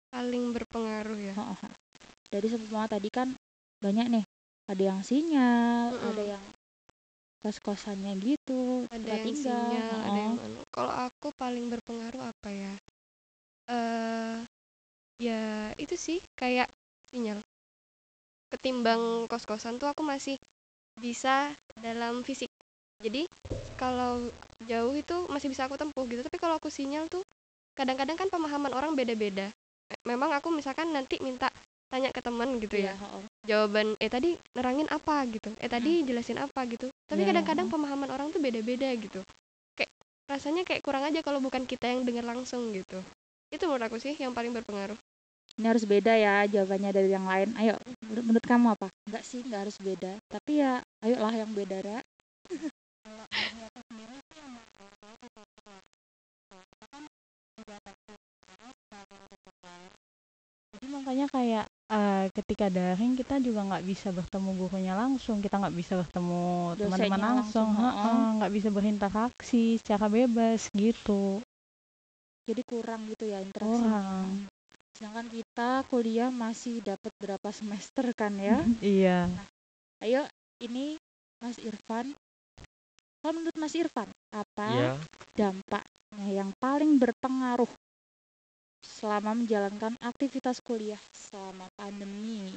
paling 0.09 0.43
berpengaruh 0.57 1.17
ya 1.21 1.33
Oh, 1.37 1.53
oh. 1.53 1.71
Dari 2.33 2.47
semua 2.49 2.89
tadi 2.89 3.09
kan 3.13 3.29
banyak 3.81 4.05
nih. 4.09 4.25
Ada 4.69 4.83
yang 4.93 5.01
sinyal, 5.01 5.93
Mm-mm. 5.93 6.09
ada 6.13 6.23
yang 6.37 6.43
kos-kosannya 7.39 8.19
gitu, 8.19 8.83
ada 8.91 9.07
yang 9.15 9.31
tinggal. 9.31 9.47
sinyal 9.47 9.97
ada 10.03 10.19
oh. 10.19 10.23
yang 10.27 10.35
anu. 10.43 10.59
kalau 10.75 10.93
aku 10.93 11.27
paling 11.39 11.65
berpengaruh 11.71 12.23
apa 12.23 12.49
ya 12.51 12.73
eh 13.69 14.35
ya 15.19 15.41
itu 15.79 15.95
sih 15.95 16.19
kayak 16.35 16.67
sinyal 17.11 17.39
ketimbang 18.49 19.29
kos-kosan 19.29 19.77
tuh 19.77 19.87
aku 19.87 20.01
masih 20.01 20.35
bisa 20.99 21.53
dalam 21.79 22.25
fisik 22.25 22.49
jadi 22.99 23.23
kalau 23.79 24.19
jauh 24.67 24.91
itu 24.97 25.15
masih 25.31 25.47
bisa 25.47 25.63
aku 25.69 25.79
tempuh 25.79 26.03
gitu 26.11 26.19
tapi 26.25 26.35
kalau 26.41 26.59
aku 26.59 26.67
sinyal 26.67 27.07
tuh 27.07 27.23
kadang-kadang 27.77 28.19
kan 28.19 28.27
pemahaman 28.27 28.75
orang 28.75 28.91
beda-beda 28.97 29.47
Me- 29.87 30.03
memang 30.15 30.35
aku 30.35 30.51
misalkan 30.51 30.91
nanti 30.91 31.15
minta 31.23 31.47
tanya 31.89 32.09
ke 32.13 32.21
teman 32.21 32.61
gitu 32.61 32.75
Iya, 32.77 32.93
ya 32.93 32.93
oh, 33.01 33.19
oh. 33.19 33.23
jawaban 33.49 33.97
eh 33.97 34.09
tadi 34.09 34.37
nerangin 34.53 34.87
apa 34.93 35.25
gitu 35.27 35.49
eh 35.57 35.69
tadi 35.69 36.05
jelasin 36.05 36.37
apa 36.37 36.61
gitu 36.69 36.87
tapi 37.09 37.25
Iya, 37.25 37.33
kadang-kadang 37.33 37.67
iya. 37.67 37.73
pemahaman 37.73 38.09
orang 38.13 38.27
tuh 38.29 38.39
beda-beda 38.39 38.89
gitu 38.93 39.19
kayak 39.73 39.91
rasanya 40.29 40.61
kayak 40.63 40.85
kurang 40.85 41.03
aja 41.03 41.19
kalau 41.25 41.41
bukan 41.41 41.65
kita 41.65 41.89
yang 41.89 42.05
dengar 42.05 42.25
langsung 42.25 42.69
gitu 42.71 43.01
itu 43.49 43.63
menurut 43.65 43.89
aku 43.89 43.97
sih 43.97 44.13
yang 44.17 44.31
paling 44.37 44.53
berpengaruh 44.53 44.97
Ini 45.59 45.75
harus 45.75 45.83
beda 45.83 46.15
ya 46.15 46.47
jawabannya 46.47 46.91
dari 46.95 47.11
yang 47.11 47.27
lain. 47.27 47.51
Ayo, 47.59 47.75
menurut, 48.07 48.23
menurut 48.31 48.45
kamu 48.47 48.79
apa? 48.79 48.87
Enggak 49.11 49.27
sih, 49.27 49.43
enggak 49.43 49.67
harus 49.67 49.75
beda. 49.83 50.15
Tapi 50.31 50.63
ya, 50.63 50.79
ayolah 51.03 51.35
yang 51.35 51.51
beda, 51.51 51.83
Ra. 51.83 51.99
Jadi 60.73 60.85
makanya 60.89 61.27
kayak 61.29 61.65
ketika 62.27 62.67
daring 62.67 63.15
kita 63.15 63.39
juga 63.39 63.63
nggak 63.63 63.85
bisa 63.87 64.11
bertemu 64.11 64.49
gurunya 64.59 64.93
langsung, 64.99 65.39
kita 65.39 65.55
nggak 65.55 65.75
bisa 65.79 65.93
bertemu 65.95 66.75
teman-teman 66.75 67.21
langsung, 67.39 67.67
nggak 68.43 68.51
bisa 68.51 68.69
berinteraksi 68.73 69.79
secara 69.79 70.11
bebas 70.11 70.67
gitu. 70.75 71.39
Jadi 72.49 72.61
kurang 72.65 73.07
gitu 73.07 73.29
ya 73.29 73.39
interaksi. 73.39 73.79
Kurang. 73.79 74.27
Sedangkan 74.97 75.27
kita 75.31 75.69
kuliah 75.87 76.27
masih 76.33 76.83
dapat 76.83 77.13
berapa 77.21 77.49
semester 77.55 78.11
kan 78.17 78.33
ya? 78.35 78.59
Iya. 78.83 79.31
Ayo, 80.03 80.27
ini 80.59 80.99
Mas 81.39 81.55
Irfan. 81.61 82.11
Kalau 83.23 83.33
menurut 83.35 83.55
Mas 83.59 83.75
Irfan, 83.75 84.09
apa 84.31 84.67
ya 84.75 84.91
dampaknya 85.35 86.27
yang 86.27 86.49
paling 86.59 86.99
berpengaruh 86.99 87.69
selama 88.83 89.31
menjalankan 89.35 89.93
aktivitas 90.01 90.59
kuliah 90.63 90.99
selama 91.11 91.67
pandemi? 91.75 92.53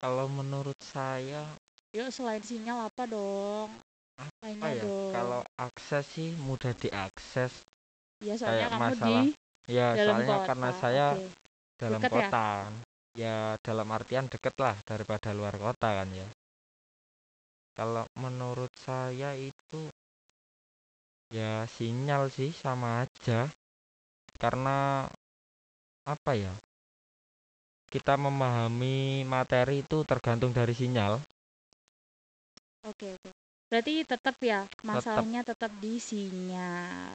kalau 0.00 0.26
menurut 0.30 0.78
saya 0.80 1.44
Yuk 1.90 2.14
selain 2.14 2.38
sinyal 2.42 2.86
apa 2.86 3.02
dong? 3.10 3.70
apa 4.20 4.38
Lainnya 4.46 4.70
ya 4.78 4.84
dong. 4.86 5.12
kalau 5.14 5.42
akses 5.58 6.04
sih 6.14 6.30
mudah 6.38 6.72
diakses 6.76 7.52
ya 8.20 8.34
soalnya 8.36 8.68
kayak 8.68 8.70
kamu 8.70 8.92
masalah 8.94 9.24
di 9.26 9.32
ya 9.70 9.86
dalam 9.96 10.16
soalnya 10.16 10.36
kota. 10.38 10.46
karena 10.48 10.68
saya 10.76 11.06
Oke. 11.16 11.26
dalam 11.80 12.02
Deket 12.02 12.10
ya? 12.12 12.28
kota 12.30 12.48
ya? 13.16 13.36
dalam 13.64 13.88
artian 13.90 14.26
deket 14.30 14.54
lah 14.60 14.76
daripada 14.86 15.28
luar 15.34 15.54
kota 15.58 15.88
kan 15.98 16.08
ya 16.14 16.28
kalau 17.74 18.04
menurut 18.20 18.70
saya 18.76 19.32
itu 19.34 19.88
ya 21.30 21.64
sinyal 21.64 22.28
sih 22.28 22.50
sama 22.52 23.06
aja 23.06 23.48
karena 24.36 25.06
apa 26.04 26.32
ya 26.36 26.52
kita 27.90 28.14
memahami 28.14 29.26
materi 29.26 29.82
itu 29.84 30.06
tergantung 30.06 30.54
dari 30.54 30.72
sinyal 30.72 31.20
Oke, 32.80 33.12
oke. 33.12 33.30
Berarti 33.68 34.02
tetap 34.08 34.36
ya, 34.40 34.64
masalahnya 34.82 35.44
tetap 35.44 35.68
di 35.84 36.00
sinyal. 36.00 37.12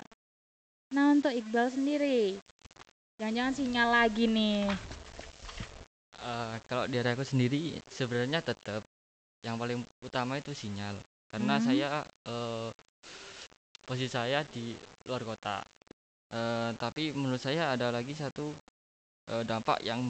Nah, 0.93 1.05
untuk 1.11 1.33
Iqbal 1.33 1.67
sendiri, 1.73 2.37
jangan-jangan 3.17 3.55
sinyal 3.57 3.87
lagi 3.89 4.25
nih. 4.29 4.69
Eh, 6.15 6.55
kalau 6.69 6.85
dari 6.87 7.09
aku 7.11 7.25
sendiri 7.27 7.75
sebenarnya 7.91 8.39
tetap 8.41 8.81
yang 9.45 9.59
paling 9.61 9.83
utama 10.01 10.39
itu 10.41 10.55
sinyal 10.55 10.95
karena 11.29 11.59
Hmm. 11.59 11.65
saya 11.67 11.89
eh, 12.25 12.69
posisi 13.85 14.09
saya 14.09 14.39
di 14.47 14.73
luar 15.07 15.23
kota 15.25 15.57
Eh, 16.33 16.71
tapi 16.81 17.13
menurut 17.15 17.39
saya 17.39 17.71
ada 17.77 17.93
lagi 17.93 18.11
satu 18.17 18.51
eh, 19.31 19.43
dampak 19.45 19.79
yang 19.81 20.01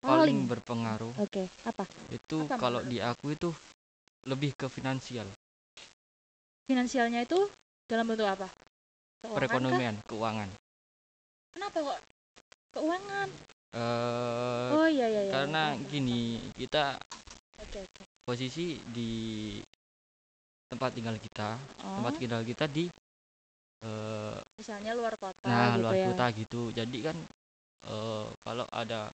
paling 0.00 0.44
Paling. 0.44 0.50
berpengaruh 0.50 1.14
Oke, 1.22 1.46
apa? 1.64 1.84
itu 2.10 2.38
Apa 2.50 2.56
kalau 2.58 2.80
di 2.82 2.98
aku 2.98 3.32
itu 3.32 3.50
lebih 4.26 4.52
ke 4.58 4.66
finansial 4.70 5.26
Finansialnya 6.66 7.26
itu 7.26 7.38
dalam 7.90 8.06
bentuk 8.06 8.26
apa? 8.26 8.48
Keuangan 9.22 9.38
kah? 9.38 9.38
perekonomian 9.38 9.94
keuangan 10.10 10.48
Kenapa 11.52 11.78
kok 11.84 11.98
keuangan? 12.74 13.28
eh 13.72 14.70
Oh 14.74 14.88
iya 14.88 15.06
iya 15.08 15.20
iya. 15.24 15.32
karena 15.32 15.62
oke, 15.72 15.78
oke, 15.78 15.88
gini 15.92 16.20
kita 16.56 16.84
Oke 17.62 17.78
oke. 17.86 18.02
posisi 18.26 18.76
di 18.90 19.10
tempat 20.68 20.90
tinggal 20.96 21.16
kita 21.20 21.56
Oh, 21.84 21.96
tempat 22.00 22.12
tinggal 22.20 22.42
kita 22.44 22.64
di 22.68 22.84
eh, 23.84 24.36
misalnya 24.56 24.92
luar 24.96 25.14
kota 25.20 25.46
nah 25.48 25.76
gitu 25.76 25.82
luar 25.84 25.94
ya. 25.96 26.06
kota 26.10 26.24
gitu 26.36 26.60
jadi 26.72 26.98
kan 27.12 27.16
eh, 27.88 28.26
kalau 28.44 28.66
ada 28.70 29.10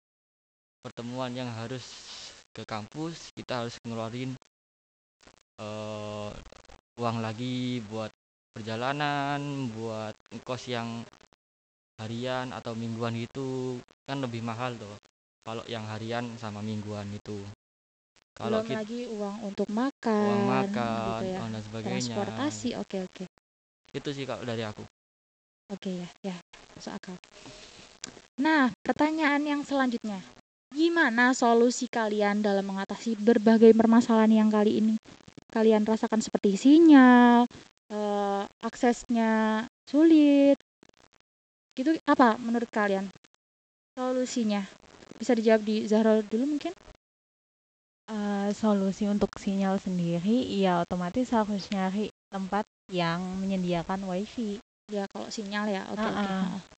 pertemuan 0.85 1.33
yang 1.37 1.49
harus 1.53 1.85
ke 2.53 2.63
kampus 2.65 3.31
kita 3.37 3.65
harus 3.65 3.77
ngeluarin 3.85 4.35
eh, 5.61 6.31
uang 6.99 7.19
lagi 7.23 7.79
buat 7.87 8.11
perjalanan 8.57 9.71
buat 9.77 10.15
kos 10.43 10.67
yang 10.67 11.07
harian 11.99 12.51
atau 12.55 12.75
mingguan 12.75 13.15
gitu 13.19 13.79
kan 14.07 14.19
lebih 14.23 14.43
mahal 14.43 14.75
tuh 14.75 14.97
kalau 15.43 15.63
yang 15.67 15.87
harian 15.87 16.27
sama 16.39 16.63
mingguan 16.63 17.07
itu 17.11 17.39
kalau 18.39 18.63
Belum 18.63 18.71
kita 18.71 18.79
lagi 18.83 19.01
uang 19.11 19.37
untuk 19.51 19.69
makan, 19.75 20.23
uang 20.23 20.43
makan 20.47 21.03
gitu 21.19 21.25
ya. 21.27 21.39
uang 21.43 21.51
dan 21.55 21.63
sebagainya 21.67 22.15
Transportasi, 22.15 22.69
oke 22.79 22.97
oke. 23.03 23.25
itu 23.95 24.09
sih 24.15 24.25
kalau 24.27 24.43
dari 24.47 24.63
aku 24.63 24.83
Oke 25.69 26.01
ya, 26.01 26.33
ya, 26.33 26.37
masuk 26.81 26.97
akal. 26.97 27.17
Nah, 28.39 28.71
pertanyaan 28.87 29.43
yang 29.43 29.61
selanjutnya. 29.67 30.23
Gimana 30.71 31.35
solusi 31.35 31.91
kalian 31.91 32.39
dalam 32.39 32.63
mengatasi 32.63 33.19
berbagai 33.19 33.75
permasalahan 33.75 34.47
yang 34.47 34.51
kali 34.53 34.79
ini 34.79 34.95
kalian 35.49 35.83
rasakan 35.83 36.21
seperti 36.21 36.55
sinyal, 36.55 37.49
eh, 37.91 38.43
aksesnya 38.63 39.65
sulit. 39.89 40.55
Gitu 41.75 41.99
apa 42.07 42.39
menurut 42.39 42.69
kalian? 42.71 43.11
Solusinya? 43.99 44.63
Bisa 45.19 45.35
dijawab 45.35 45.67
di 45.67 45.89
Zahra 45.91 46.23
dulu 46.23 46.45
mungkin? 46.47 46.71
Eh, 48.09 48.51
solusi 48.55 49.11
untuk 49.11 49.35
sinyal 49.35 49.83
sendiri 49.83 50.47
ya 50.55 50.87
otomatis 50.87 51.33
harus 51.35 51.67
nyari 51.75 52.13
tempat 52.31 52.65
yang 52.93 53.21
menyediakan 53.43 54.05
wifi 54.07 54.63
Ya, 54.89 55.05
kalau 55.13 55.29
sinyal 55.29 55.69
ya. 55.69 55.85
Oke, 55.93 56.01
oke. 56.01 56.09
Ah, 56.09 56.17
ah. 56.17 56.25
heeh. 56.49 56.78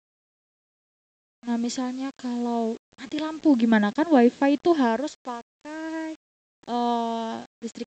Nah, 1.47 1.55
misalnya 1.55 2.11
kalau 2.19 2.75
mati 2.99 3.17
lampu 3.19 3.55
gimana 3.55 3.95
kan 3.95 4.07
WiFi 4.11 4.59
itu 4.59 4.71
harus 4.75 5.15
pakai 5.23 6.15
eh 6.69 7.35
listrik 7.63 7.87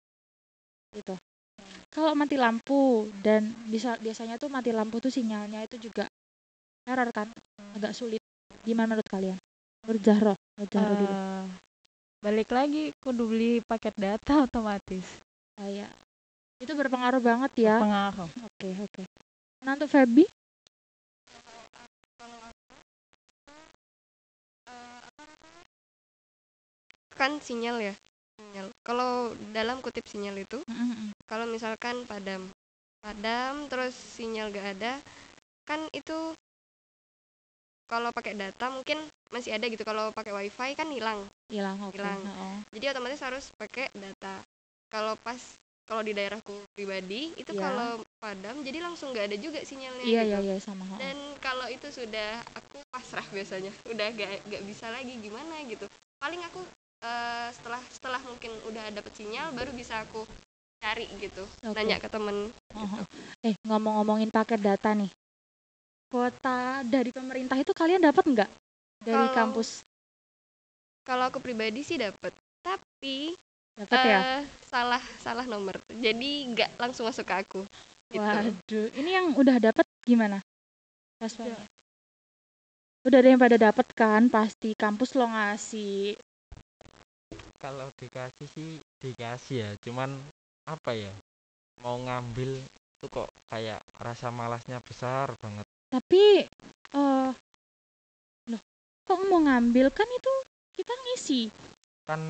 gitu. 0.96 1.14
Kalau 1.94 2.12
mati 2.18 2.36
lampu 2.36 3.08
dan 3.22 3.54
bisa 3.70 3.96
biasanya 4.02 4.36
tuh 4.42 4.50
mati 4.50 4.74
lampu 4.74 4.98
tuh 5.00 5.14
sinyalnya 5.14 5.64
itu 5.64 5.78
juga 5.80 6.10
error 6.90 7.10
kan, 7.14 7.30
agak 7.78 7.94
sulit. 7.94 8.20
Gimana 8.66 8.98
menurut 8.98 9.08
kalian? 9.08 9.38
Menurut 9.86 10.02
Zahro, 10.02 10.34
menurut 10.58 10.72
Zahro 10.74 10.94
dulu. 10.98 11.14
Eh, 11.14 11.46
balik 12.26 12.50
lagi 12.50 12.84
kudu 12.98 13.24
beli 13.30 13.62
paket 13.62 13.94
data 13.94 14.34
otomatis 14.50 15.06
Kayak 15.56 15.94
itu 16.58 16.74
berpengaruh 16.74 17.22
banget 17.22 17.52
ya. 17.70 17.78
pengaruh 17.78 18.28
Oke, 18.44 18.70
oke. 18.82 19.04
Nah, 19.64 19.78
untuk 19.78 19.88
Feby, 19.92 20.26
kan 27.16 27.40
sinyal 27.40 27.80
ya 27.80 27.94
sinyal 28.38 28.68
kalau 28.84 29.32
dalam 29.56 29.80
kutip 29.80 30.04
sinyal 30.06 30.36
itu 30.38 30.60
Mm-mm. 30.68 31.16
kalau 31.26 31.48
misalkan 31.48 32.04
padam 32.06 32.46
padam 33.02 33.66
terus 33.72 33.96
sinyal 33.96 34.52
gak 34.52 34.78
ada 34.80 34.94
kan 35.66 35.82
itu 35.96 36.36
kalau 37.86 38.10
pakai 38.10 38.34
data 38.34 38.66
mungkin 38.74 38.98
masih 39.30 39.58
ada 39.58 39.66
gitu 39.70 39.86
kalau 39.86 40.10
pakai 40.14 40.34
wifi 40.34 40.74
kan 40.74 40.90
hilang 40.90 41.22
hilang, 41.50 41.78
oke. 41.86 41.94
Hilang. 41.98 42.20
heeh. 42.22 42.56
jadi 42.78 42.86
otomatis 42.94 43.22
harus 43.22 43.46
pakai 43.58 43.90
data 43.94 44.42
kalau 44.90 45.14
pas 45.22 45.38
kalau 45.86 46.02
di 46.02 46.18
daerahku 46.18 46.66
pribadi 46.74 47.30
itu 47.38 47.54
Iya. 47.54 47.62
kalau 47.62 48.02
padam 48.18 48.58
jadi 48.66 48.82
langsung 48.82 49.14
nggak 49.14 49.30
ada 49.30 49.38
juga 49.38 49.62
sinyalnya 49.62 50.02
Iya, 50.06 50.22
gitu. 50.26 50.30
iya, 50.34 50.40
iya 50.42 50.56
sama. 50.58 50.82
dan 50.98 51.18
kalau 51.42 51.70
itu 51.70 51.88
sudah 51.94 52.42
aku 52.58 52.82
pasrah 52.90 53.26
biasanya 53.30 53.70
udah 53.94 54.08
gak 54.18 54.32
gak 54.50 54.64
bisa 54.66 54.90
lagi 54.90 55.14
gimana 55.22 55.62
gitu 55.70 55.86
paling 56.18 56.42
aku 56.42 56.66
eh, 57.02 57.48
setelah 57.52 57.82
setelah 57.90 58.22
mungkin 58.24 58.52
udah 58.68 58.92
dapet 58.92 59.12
sinyal 59.16 59.52
baru 59.52 59.72
bisa 59.72 60.00
aku 60.00 60.24
cari 60.80 61.10
gitu 61.18 61.44
Oke. 61.66 61.74
nanya 61.74 61.98
ke 61.98 62.08
temen 62.08 62.54
Oh, 62.76 63.02
Eh, 63.42 63.56
ngomong-ngomongin 63.64 64.30
paket 64.30 64.60
data 64.60 64.92
nih. 64.92 65.08
Kuota 66.12 66.84
dari 66.84 67.10
pemerintah 67.10 67.56
itu 67.56 67.72
kalian 67.72 68.04
dapat 68.04 68.24
nggak? 68.26 68.50
Dari 69.02 69.16
Kalau- 69.16 69.34
kampus 69.34 69.82
kalau 71.06 71.30
aku 71.30 71.38
pribadi 71.38 71.86
sih 71.86 72.02
dapet 72.02 72.34
tapi 72.66 73.38
dapat 73.78 73.98
ya? 74.02 74.20
eh, 74.26 74.42
salah 74.66 75.04
salah 75.22 75.46
nomor 75.46 75.78
jadi 75.94 76.30
nggak 76.50 76.82
langsung 76.82 77.06
masuk 77.06 77.22
ke 77.30 77.36
aku 77.46 77.62
gitu 78.10 78.26
Waduh, 78.26 78.88
ini 78.98 79.14
yang 79.14 79.30
udah 79.38 79.62
dapat 79.62 79.86
gimana? 80.02 80.42
Responnya? 81.22 81.62
Udah 83.06 83.22
ada 83.22 83.30
yang 83.30 83.38
pada 83.38 83.58
dapat 83.62 83.86
kan? 83.94 84.34
Pasti 84.34 84.74
kampus 84.74 85.14
lo 85.14 85.30
ngasih. 85.30 86.18
Kalau 87.66 87.90
dikasih 87.98 88.48
sih 88.54 88.70
dikasih 89.02 89.58
ya 89.58 89.70
cuman 89.82 90.14
apa 90.70 90.94
ya 90.94 91.10
mau 91.82 91.98
ngambil 91.98 92.62
tuh 93.02 93.10
kok 93.10 93.30
kayak 93.50 93.82
rasa 93.98 94.30
malasnya 94.30 94.78
besar 94.86 95.34
banget. 95.42 95.66
Tapi 95.90 96.46
eh 96.94 97.32
loh, 98.54 98.62
kok 99.02 99.20
mau 99.26 99.42
ngambil? 99.42 99.90
Kan 99.90 100.06
itu 100.14 100.34
kita 100.78 100.94
ngisi. 100.94 101.42
kan 102.06 102.22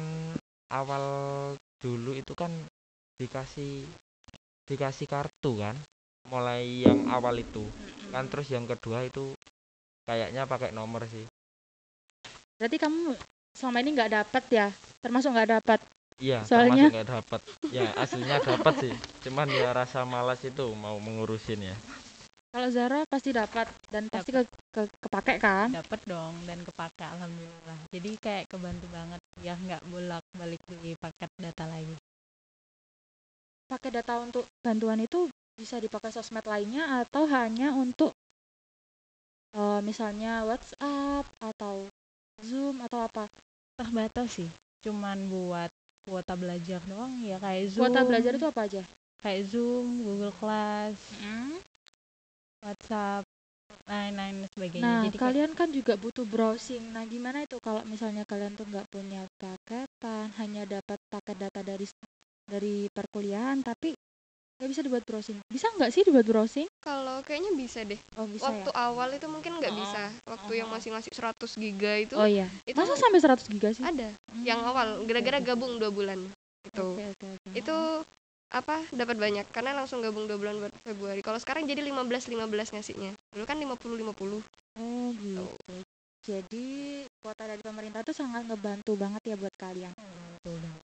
awal 0.72 1.04
dulu 1.84 2.16
itu 2.16 2.32
kan 2.32 2.48
dikasih 3.20 3.84
dikasih 4.64 5.04
kartu 5.04 5.60
kan 5.60 5.76
mulai 6.32 6.88
yang 6.88 7.12
awal 7.12 7.36
itu. 7.36 7.68
Kan 8.08 8.32
terus 8.32 8.48
yang 8.48 8.64
kedua 8.64 9.04
itu 9.04 9.36
kayaknya 10.08 10.48
pakai 10.48 10.72
nomor 10.72 11.04
sih. 11.12 11.28
Berarti 12.56 12.80
kamu 12.80 13.35
selama 13.56 13.80
ini 13.80 13.90
nggak 13.96 14.12
dapat 14.14 14.44
ya? 14.52 14.68
Termasuk 15.00 15.32
nggak 15.32 15.52
dapat. 15.58 15.80
iya 16.16 16.40
Soalnya- 16.48 16.88
nggak 16.88 17.12
dapat 17.12 17.42
ya 17.76 17.92
aslinya 18.00 18.40
dapat 18.40 18.74
sih 18.80 18.94
cuman 19.20 19.52
ya 19.52 19.76
rasa 19.76 20.08
malas 20.08 20.40
itu 20.48 20.64
mau 20.80 20.96
mengurusin 20.96 21.60
ya 21.60 21.76
Kalau 22.56 22.72
Zara 22.72 23.04
pasti 23.12 23.36
dapat 23.36 23.68
dan 23.92 24.08
pasti 24.08 24.32
ke, 24.32 24.48
ke 24.72 24.88
kepake 25.04 25.44
kan? 25.44 25.76
dapat 25.76 26.00
dong 26.08 26.32
dan 26.48 26.64
kepake 26.64 27.04
alhamdulillah 27.04 27.80
jadi 27.92 28.10
kayak 28.16 28.44
kebantu 28.48 28.88
banget 28.96 29.20
ya 29.44 29.60
nggak 29.60 29.84
bolak 29.92 30.24
balik 30.40 30.64
beli 30.72 30.96
paket 30.96 31.28
data 31.36 31.68
lagi 31.68 31.96
pakai 33.68 33.90
data 33.92 34.24
untuk 34.24 34.48
bantuan 34.64 35.04
itu 35.04 35.28
bisa 35.60 35.84
dipakai 35.84 36.16
sosmed 36.16 36.48
lainnya 36.48 37.04
atau 37.04 37.28
hanya 37.28 37.76
untuk 37.76 38.16
eh, 39.52 39.80
misalnya 39.84 40.48
WhatsApp 40.48 41.28
atau 41.44 41.92
Zoom 42.48 42.76
atau 42.86 43.00
apa? 43.08 43.26
terbatas 43.76 44.30
sih 44.40 44.50
cuman 44.88 45.18
buat 45.28 45.68
kuota 46.08 46.34
belajar 46.40 46.80
doang 46.88 47.12
ya 47.26 47.36
kayak 47.44 47.66
zoom 47.74 47.84
Kuota 47.92 48.02
belajar 48.08 48.32
itu 48.38 48.48
apa 48.48 48.62
aja? 48.70 48.82
kayak 49.20 49.42
zoom 49.52 49.86
google 50.06 50.34
class 50.40 50.96
Hmm. 51.20 51.60
whatsapp 52.64 53.24
lain-lain 53.90 54.46
sebagainya 54.56 54.86
Nah, 54.86 55.02
jadi 55.10 55.18
kayak 55.18 55.24
kalian 55.26 55.52
kan 55.60 55.70
juga 55.72 55.94
butuh 55.96 56.26
browsing. 56.28 56.84
Nah, 56.92 57.04
gimana 57.08 57.44
itu 57.48 57.58
kalau 57.64 57.82
misalnya 57.88 58.24
kalian 58.28 58.54
tuh 58.60 58.68
nggak 58.68 58.88
punya 58.92 59.24
paketan, 59.40 60.28
hanya 60.40 60.64
dapat 60.68 61.00
paket 61.08 61.38
data 61.40 61.62
dari 61.64 61.86
dari 62.46 62.76
perkuliahan, 62.92 63.64
tapi 63.66 63.96
nggak 64.56 64.70
bisa 64.72 64.82
dibuat 64.82 65.04
browsing. 65.04 65.38
Bisa 65.52 65.68
nggak 65.76 65.92
sih 65.92 66.02
dibuat 66.08 66.24
browsing? 66.24 66.68
kalau 66.80 67.18
kayaknya 67.26 67.50
bisa 67.58 67.82
deh 67.82 67.98
Oh, 68.14 68.30
bisa 68.30 68.46
waktu 68.46 68.70
ya. 68.70 68.78
awal 68.78 69.10
itu 69.10 69.26
mungkin 69.26 69.58
nggak 69.58 69.74
Oh, 69.74 69.78
bisa 69.82 70.02
waktu 70.30 70.52
oh, 70.54 70.58
yang 70.64 70.70
oh. 70.70 70.74
masih 70.78 70.94
ngasih 70.94 71.12
100 71.12 71.58
giga 71.58 71.94
itu 71.98 72.14
Oh 72.14 72.30
iya. 72.30 72.46
itu 72.62 72.78
Masa 72.78 72.94
sampai 72.94 73.20
100 73.20 73.42
giga 73.50 73.70
sih? 73.74 73.82
ada 73.82 74.14
yang 74.46 74.62
Hmm, 74.62 74.70
awal 74.70 74.88
oke, 75.02 75.10
gara-gara 75.10 75.42
gabung 75.42 75.82
dua 75.82 75.90
bulan 75.90 76.22
gitu 76.62 76.94
Oke, 76.94 77.04
oke, 77.10 77.26
oke. 77.26 77.50
itu 77.58 77.76
apa 78.54 78.86
dapat 78.94 79.18
banyak 79.18 79.46
karena 79.50 79.74
langsung 79.74 80.06
gabung 80.06 80.30
dua 80.30 80.38
bulan 80.38 80.62
buat 80.62 80.74
Februari 80.86 81.26
kalau 81.26 81.42
sekarang 81.42 81.66
jadi 81.66 81.82
15 81.82 82.30
15 82.30 82.78
ngasihnya 82.78 83.12
dulu 83.34 83.44
kan 83.44 83.58
50 83.58 83.98
50 83.98 84.40
Oh 84.78 85.10
gitu. 85.18 85.42
Jadi 86.26 86.66
kuota 87.18 87.46
dari 87.46 87.62
pemerintah 87.62 88.02
itu 88.02 88.14
sangat 88.14 88.46
ngebantu 88.46 88.94
banget 88.94 89.22
ya 89.26 89.36
buat 89.38 89.54
kalian. 89.58 89.94
Betul 89.94 90.58
banget. 90.58 90.84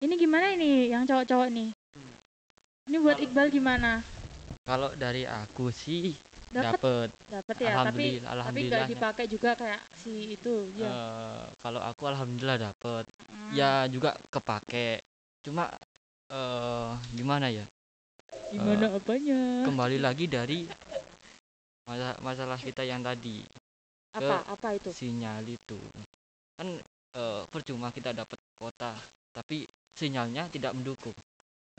Ini 0.00 0.14
gimana 0.14 0.46
ini 0.52 0.88
yang 0.88 1.04
cowok-cowok 1.04 1.48
nih? 1.50 1.68
Ini 2.90 2.98
buat 2.98 3.14
Kalau- 3.14 3.26
Iqbal 3.30 3.46
gimana? 3.54 4.02
kalau 4.66 4.90
dari 4.98 5.22
aku 5.22 5.70
sih 5.70 6.10
Dapat 6.50 7.14
dapat 7.30 7.54
ya, 7.62 7.78
tapi 7.86 8.18
alhamdulillah 8.18 8.42
tapi 8.50 8.60
nggak 8.66 8.90
dipakai 8.90 9.24
juga 9.30 9.50
kayak 9.54 9.78
si 9.94 10.34
itu 10.34 10.66
ya. 10.74 10.90
Eh, 10.90 11.44
kalau 11.62 11.78
aku 11.78 12.10
alhamdulillah 12.10 12.58
dapat 12.58 13.06
Hmm. 13.30 13.54
ya 13.54 13.86
juga 13.86 14.18
kepake 14.26 14.98
cuma 15.46 15.70
eh 16.26 16.90
gimana 17.14 17.46
ya 17.54 17.62
Gimana 18.50 18.90
apanya? 18.90 19.62
kembali 19.62 20.02
lagi 20.02 20.26
dari 20.26 20.66
masa- 21.86 22.18
masalah 22.18 22.58
kita 22.58 22.82
yang 22.82 23.06
tadi 23.06 23.46
Apa 24.18 24.42
apa 24.50 24.74
itu? 24.74 24.90
sinyal 24.90 25.46
itu 25.46 25.78
kan 26.58 26.66
eh, 27.14 27.42
percuma 27.46 27.94
kita 27.94 28.10
dapat 28.10 28.34
kuota 28.58 28.98
tapi 29.30 29.62
sinyalnya 29.94 30.50
tidak 30.50 30.74
mendukung 30.74 31.14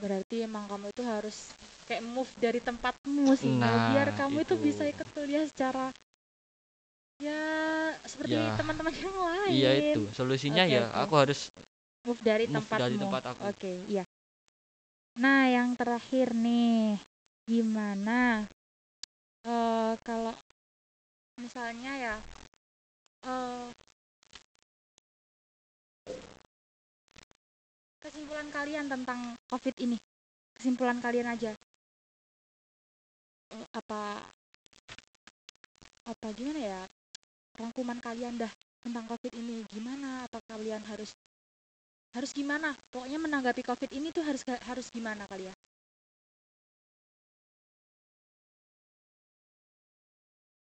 Berarti 0.01 0.35
emang 0.49 0.65
kamu 0.65 0.89
itu 0.89 1.03
harus 1.05 1.53
kayak 1.85 2.03
move 2.03 2.31
dari 2.41 2.57
tempatmu 2.57 3.37
sih 3.37 3.53
Nah, 3.61 3.93
biar 3.93 4.09
kamu 4.17 4.37
itu 4.41 4.55
itu. 4.57 4.65
bisa 4.65 4.83
ikut 4.89 5.07
kuliah 5.13 5.45
secara 5.45 5.93
ya 7.21 7.41
seperti 8.09 8.33
Ya. 8.33 8.57
teman-teman 8.57 8.93
yang 8.97 9.13
lain. 9.13 9.53
iya 9.53 9.71
itu 9.77 10.01
solusinya 10.17 10.65
Oke, 10.65 10.73
ya 10.73 10.83
oke. 10.89 10.99
aku 11.05 11.13
harus 11.21 11.39
Move 12.01 12.21
dari 12.25 12.45
Move 12.49 12.57
tempatmu. 12.65 12.81
dari 12.81 12.95
tempat 12.97 13.23
aku. 13.29 13.41
Oke, 13.45 13.71
iya. 13.85 14.03
Nah, 15.21 15.45
yang 15.53 15.77
terakhir 15.77 16.33
nih, 16.33 16.97
gimana 17.45 18.49
eh 19.45 19.93
kalau 20.01 20.33
misalnya 21.37 21.91
ya 21.97 22.15
eh 23.29 23.69
kesimpulan 28.01 28.49
kalian 28.49 28.89
tentang 28.89 29.19
COVID 29.47 29.75
ini? 29.85 29.97
Kesimpulan 30.57 30.97
kalian 30.99 31.29
aja. 31.29 31.51
Eh, 33.53 33.65
apa 33.77 34.01
apa 36.09 36.27
gimana 36.33 36.59
ya? 36.59 36.81
Rangkuman 37.55 37.99
kalian 38.01 38.41
dah 38.41 38.51
tentang 38.81 39.05
COVID 39.05 39.33
ini 39.37 39.61
gimana? 39.69 40.25
Apa 40.25 40.41
kalian 40.49 40.81
harus 40.89 41.13
harus 42.17 42.31
gimana? 42.33 42.73
Pokoknya 42.91 43.19
menanggapi 43.21 43.61
COVID 43.63 43.91
ini 43.93 44.09
tuh 44.11 44.25
harus 44.25 44.41
harus 44.65 44.87
gimana 44.89 45.23
kalian? 45.29 45.55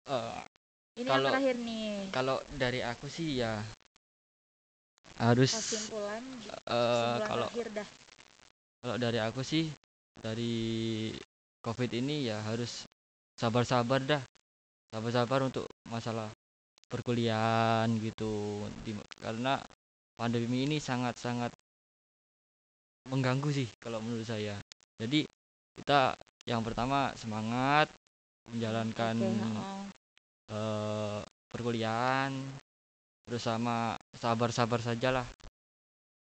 eh, 0.07 0.43
Ini 0.93 1.09
Kalau- 1.09 1.25
yang 1.25 1.33
terakhir 1.33 1.57
nih. 1.57 1.89
kalau 2.13 2.37
dari 2.61 2.81
aku 2.85 3.09
sih 3.09 3.41
ya 3.41 3.65
harus 5.21 5.53
Kesimpulan 5.57 6.23
kesimpulan 6.43 7.29
kalau 7.29 7.49
dah. 7.75 7.89
kalau 8.83 8.97
dari 8.99 9.19
aku 9.21 9.41
sih 9.45 9.69
dari 10.21 10.55
covid 11.65 11.91
ini 11.93 12.29
ya 12.31 12.41
harus 12.45 12.85
sabar-sabar 13.39 14.01
dah 14.03 14.23
sabar-sabar 14.93 15.41
untuk 15.49 15.65
masalah 15.89 16.29
perkuliahan 16.91 17.89
gitu 18.01 18.65
Di- 18.85 18.97
karena 19.21 19.57
pandemi 20.19 20.69
ini 20.69 20.77
sangat-sangat 20.79 21.51
mengganggu 23.11 23.51
sih 23.51 23.69
kalau 23.83 23.99
menurut 24.05 24.27
saya 24.29 24.55
jadi 25.01 25.27
kita 25.75 26.15
yang 26.47 26.63
pertama 26.63 27.11
semangat 27.19 27.89
menjalankan 28.53 29.17
Oke, 29.17 29.31
heeh. 29.31 29.83
eh, 30.53 31.21
perkuliahan 31.51 32.33
bersama 33.27 33.95
sabar-sabar 34.17 34.83
sajalah 34.83 35.27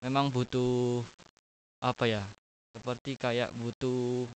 memang 0.04 0.28
butuh 0.28 1.00
apa 1.80 2.04
ya 2.04 2.22
seperti 2.76 3.16
kayak 3.16 3.52
butuh 3.56 4.28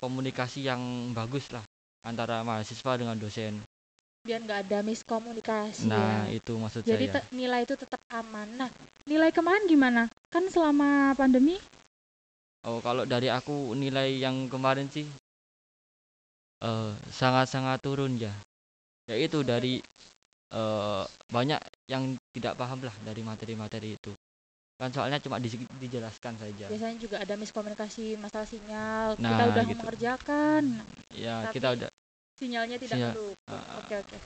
komunikasi 0.00 0.64
yang 0.64 1.12
bagus 1.12 1.52
lah 1.52 1.62
antara 2.02 2.40
mahasiswa 2.40 2.92
dengan 2.96 3.18
dosen 3.20 3.60
biar 4.26 4.42
nggak 4.42 4.60
ada 4.66 4.78
miskomunikasi 4.82 5.86
nah 5.86 6.26
ya. 6.26 6.40
itu 6.42 6.52
maksud 6.58 6.82
Jadi 6.82 7.06
saya 7.06 7.14
te- 7.22 7.30
nilai 7.30 7.62
itu 7.62 7.78
tetap 7.78 8.02
aman. 8.10 8.48
Nah, 8.58 8.70
nilai 9.06 9.30
kemarin 9.30 9.70
gimana? 9.70 10.10
Kan 10.34 10.50
selama 10.50 11.14
pandemi 11.14 11.62
oh 12.66 12.82
kalau 12.82 13.06
dari 13.06 13.30
aku 13.30 13.72
nilai 13.78 14.18
yang 14.18 14.50
kemarin 14.50 14.90
sih 14.90 15.06
eh, 16.66 16.92
sangat-sangat 17.14 17.78
turun 17.78 18.18
ya 18.18 18.34
yaitu 19.06 19.46
dari 19.46 19.78
eh, 20.48 21.04
banyak 21.26 21.60
yang 21.86 22.02
tidak 22.30 22.54
paham 22.54 22.78
lah 22.80 22.94
dari 23.02 23.20
materi-materi 23.20 23.94
itu 23.94 24.12
kan 24.76 24.92
soalnya 24.92 25.16
cuma 25.18 25.40
di- 25.40 25.48
dijelaskan 25.80 26.36
saja 26.36 26.68
biasanya 26.68 26.96
juga 27.00 27.16
ada 27.16 27.32
miskomunikasi 27.34 28.20
masalah 28.20 28.44
sinyal. 28.44 29.16
kita 29.16 29.24
Nah, 29.24 29.48
udah 29.48 29.64
gitu. 29.64 29.78
mengerjakan, 29.80 30.62
ya 31.16 31.48
Tapi- 31.48 31.54
kita 31.56 31.68
udah 31.72 31.88
sinyalnya 32.36 32.76
tidak 32.76 32.96
Sinyal. 33.00 33.12
mendukung. 33.16 33.34
Ah. 33.48 33.80
Oke, 33.80 33.94
oke. 33.96 34.16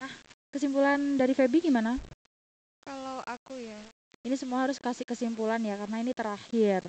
Nah, 0.00 0.12
kesimpulan 0.48 1.00
dari 1.14 1.36
Feby 1.36 1.60
gimana? 1.60 2.00
Kalau 2.80 3.20
aku 3.22 3.60
ya, 3.60 3.76
Ini 4.20 4.36
semua 4.36 4.64
harus 4.64 4.76
kasih 4.76 5.04
kesimpulan 5.04 5.60
ya 5.60 5.76
karena 5.76 6.00
ini 6.00 6.12
terakhir. 6.12 6.84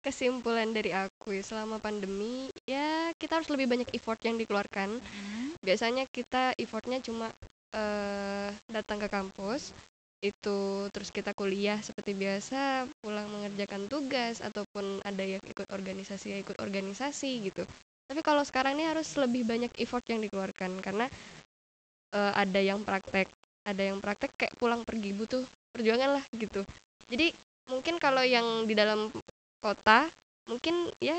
kesimpulan 0.00 0.72
dari 0.72 0.88
aku 0.90 1.36
ya, 1.36 1.44
selama 1.44 1.76
pandemi 1.76 2.48
ya 2.64 3.12
kita 3.16 3.36
harus 3.36 3.48
lebih 3.48 3.68
banyak 3.68 3.88
effort 3.92 4.16
yang 4.20 4.36
dikeluarkan. 4.36 4.96
Biasanya 5.60 6.08
kita 6.08 6.56
effortnya 6.56 7.00
cuma 7.00 7.28
eh, 7.74 8.48
datang 8.70 8.98
ke 9.02 9.08
kampus 9.10 9.72
itu 10.20 10.84
terus 10.92 11.08
kita 11.08 11.32
kuliah 11.32 11.80
seperti 11.80 12.12
biasa 12.12 12.84
pulang 13.00 13.24
mengerjakan 13.32 13.88
tugas 13.88 14.44
ataupun 14.44 15.00
ada 15.00 15.24
yang 15.24 15.40
ikut 15.48 15.64
organisasi 15.72 16.36
ya 16.36 16.38
ikut 16.44 16.60
organisasi 16.60 17.40
gitu. 17.48 17.64
Tapi 18.10 18.20
kalau 18.20 18.44
sekarang 18.44 18.76
ini 18.76 18.84
harus 18.90 19.16
lebih 19.16 19.48
banyak 19.48 19.72
effort 19.80 20.04
yang 20.12 20.20
dikeluarkan 20.20 20.84
karena 20.84 21.08
eh, 22.12 22.32
ada 22.36 22.60
yang 22.60 22.84
praktek 22.84 23.28
ada 23.64 23.82
yang 23.82 23.98
praktek 24.00 24.32
kayak 24.36 24.54
pulang 24.56 24.82
pergi 24.84 25.10
butuh 25.16 25.42
perjuangan 25.72 26.20
lah 26.20 26.24
gitu. 26.36 26.64
Jadi 27.08 27.32
mungkin 27.70 27.96
kalau 28.02 28.24
yang 28.24 28.66
di 28.66 28.74
dalam 28.74 29.08
kota 29.62 30.08
mungkin 30.48 30.90
ya 31.00 31.16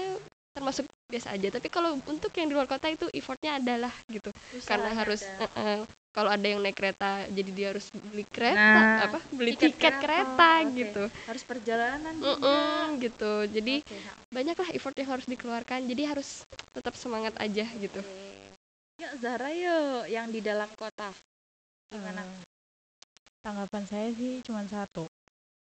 termasuk 0.52 0.86
biasa 1.08 1.34
aja. 1.34 1.48
Tapi 1.58 1.68
kalau 1.72 1.96
untuk 1.96 2.32
yang 2.36 2.52
di 2.52 2.56
luar 2.56 2.68
kota 2.68 2.92
itu 2.92 3.08
effortnya 3.16 3.58
adalah 3.58 3.94
gitu. 4.12 4.30
Karena 4.68 4.92
Usahanya 4.92 5.00
harus 5.00 5.22
ada. 5.24 5.48
eh, 5.48 5.52
eh, 5.58 5.80
kalau 6.12 6.30
ada 6.32 6.44
yang 6.44 6.60
naik 6.60 6.76
kereta 6.76 7.24
jadi 7.32 7.50
dia 7.56 7.68
harus 7.72 7.88
beli 8.12 8.28
kereta 8.28 8.80
Nah, 8.84 9.08
apa 9.08 9.20
beli 9.32 9.52
tiket 9.56 9.76
tiket, 9.80 9.94
kereta, 10.00 10.04
kereta, 10.04 10.52
oke. 10.68 10.76
gitu 10.76 11.04
harus 11.28 11.44
perjalanan 11.48 12.14
juga. 12.20 12.36
Mm-mm, 12.36 12.84
gitu 13.00 13.34
jadi 13.48 13.76
Oke, 13.80 13.96
nah, 13.96 14.16
banyaklah 14.32 14.70
effort 14.76 14.96
yang 15.00 15.10
harus 15.10 15.26
dikeluarkan 15.28 15.80
jadi 15.88 16.04
harus 16.12 16.44
tetap 16.76 16.94
semangat 17.00 17.34
aja 17.40 17.66
gitu 17.80 18.00
oke. 18.00 18.30
Yuk 19.02 19.14
Zahra 19.18 19.50
yuk 19.50 20.06
yang 20.14 20.30
di 20.30 20.46
dalam 20.46 20.70
kota. 20.78 21.10
Gimana? 21.90 22.22
Eh, 22.22 22.46
tanggapan 23.42 23.84
saya 23.90 24.08
sih 24.14 24.46
cuma 24.46 24.62
satu 24.70 25.10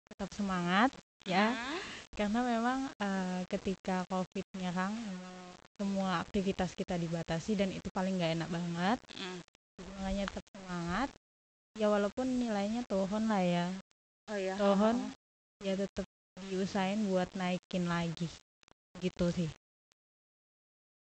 tetap 0.07 0.31
semangat 0.31 0.95
ya 1.27 1.51
Hah? 1.51 1.81
karena 2.15 2.41
memang 2.47 2.79
eh, 3.03 3.43
ketika 3.51 4.07
covid 4.07 4.47
nyerang 4.55 4.95
memang 4.95 5.35
semua 5.77 6.23
aktivitas 6.23 6.73
kita 6.73 6.95
dibatasi 6.97 7.59
dan 7.59 7.69
itu 7.75 7.91
paling 7.91 8.15
nggak 8.17 8.33
enak 8.39 8.49
banget 8.49 8.99
Mm. 9.17 9.41
Makanya 9.79 10.25
tetap 10.31 10.45
semangat 10.51 11.09
ya 11.77 11.87
walaupun 11.87 12.27
nilainya 12.41 12.83
turun 12.89 13.29
lah 13.29 13.43
ya 13.45 13.67
Oh 14.27 14.35
ya. 14.35 14.55
turun 14.59 15.13
ya 15.63 15.77
tetap 15.77 16.03
diusahain 16.49 17.07
buat 17.07 17.29
naikin 17.35 17.87
lagi 17.87 18.27
gitu 18.99 19.29
sih 19.31 19.51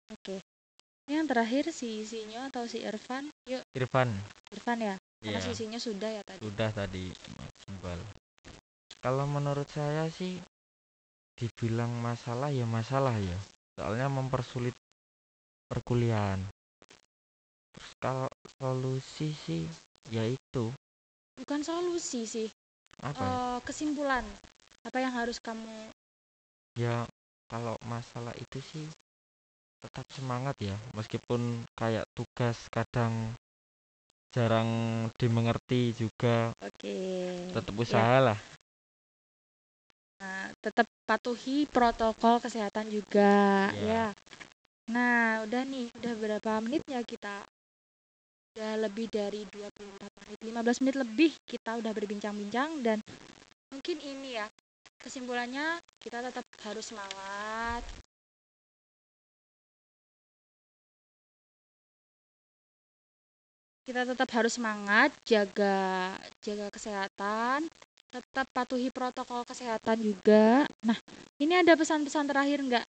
Oke. 0.08 0.40
Ini 1.04 1.20
Yang 1.20 1.26
terakhir 1.28 1.64
si 1.68 2.00
Sinyo 2.00 2.48
atau 2.48 2.64
si 2.64 2.80
Irfan? 2.80 3.28
Yuk, 3.44 3.60
Irfan 3.76 4.08
Irfan 4.52 4.78
ya. 4.80 4.94
Karena 5.20 5.36
ya 5.36 5.44
si 5.44 5.52
Sinyo 5.52 5.76
sudah 5.76 6.08
ya 6.08 6.22
tadi. 6.24 6.40
sudah 6.40 6.70
tadi 6.72 7.12
Mas 7.36 7.52
Iqbal. 7.68 8.00
kalau 9.04 9.24
menurut 9.28 9.68
saya 9.68 10.08
sih 10.08 10.40
dibilang 11.38 11.92
masalah 12.02 12.50
ya 12.50 12.66
masalah 12.66 13.14
ya 13.14 13.36
soalnya 13.78 14.10
mempersulit 14.10 14.74
perkuliahan 15.70 16.40
kalau 18.02 18.30
solusi 18.58 19.34
sih 19.46 19.64
ya 20.10 20.24
itu 20.26 20.70
Bukan 21.38 21.60
solusi 21.62 22.26
sih. 22.26 22.48
apa 22.98 23.22
ya? 23.22 23.34
Eh, 23.36 23.58
kesimpulan. 23.62 24.24
Apa 24.86 24.98
yang 25.02 25.12
harus 25.14 25.38
kamu 25.38 25.92
ya 26.78 27.02
kalau 27.50 27.74
masalah 27.90 28.30
itu 28.38 28.62
sih 28.62 28.86
tetap 29.82 30.06
semangat 30.14 30.54
ya 30.62 30.78
meskipun 30.94 31.66
kayak 31.74 32.06
tugas 32.14 32.70
kadang 32.70 33.34
jarang 34.30 34.70
dimengerti 35.18 35.90
juga 35.98 36.54
Oke. 36.62 36.94
tetap 37.50 37.74
Ya, 37.74 37.82
usaha 37.82 38.16
lah 38.22 38.38
nah, 40.22 40.54
tetap 40.62 40.86
patuhi 41.02 41.66
protokol 41.66 42.38
kesehatan 42.38 42.94
juga 42.94 43.74
Ya. 43.74 43.82
ya. 43.82 44.04
Nah, 44.88 45.44
udah 45.44 45.62
nih, 45.68 45.92
udah 46.00 46.14
berapa 46.16 46.52
menit 46.64 46.80
ya 46.88 47.02
kita? 47.04 47.42
Udah 48.58 48.90
lebih 48.90 49.06
dari 49.06 49.46
24 49.54 50.02
menit, 50.02 50.38
15 50.42 50.82
menit 50.82 50.96
lebih 50.98 51.30
kita 51.46 51.78
udah 51.78 51.94
berbincang-bincang 51.94 52.82
dan 52.82 52.98
mungkin 53.70 54.02
ini 54.02 54.34
ya 54.34 54.50
kesimpulannya 54.98 55.78
kita 56.02 56.26
tetap 56.26 56.42
harus 56.66 56.90
semangat. 56.90 57.86
Kita 63.86 64.02
tetap 64.02 64.26
harus 64.34 64.58
semangat, 64.58 65.14
jaga 65.22 66.18
jaga 66.42 66.66
kesehatan, 66.74 67.70
tetap 68.10 68.50
patuhi 68.50 68.90
protokol 68.90 69.46
kesehatan 69.46 70.02
juga. 70.02 70.66
Nah, 70.82 70.98
ini 71.38 71.62
ada 71.62 71.78
pesan-pesan 71.78 72.26
terakhir 72.26 72.58
nggak? 72.66 72.86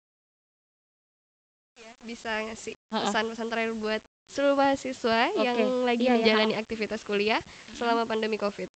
bisa 2.04 2.44
ngasih 2.44 2.74
pesan-pesan 2.90 3.48
terakhir 3.54 3.72
buat 3.78 4.02
seluruh 4.30 4.56
mahasiswa 4.56 5.34
Oke. 5.34 5.42
yang 5.42 5.58
lagi 5.84 6.06
Iya, 6.06 6.14
iya, 6.14 6.18
menjalani 6.22 6.54
aktivitas 6.56 7.02
kuliah 7.02 7.42
selama 7.74 8.06
pandemi 8.06 8.38
COVID. 8.38 8.70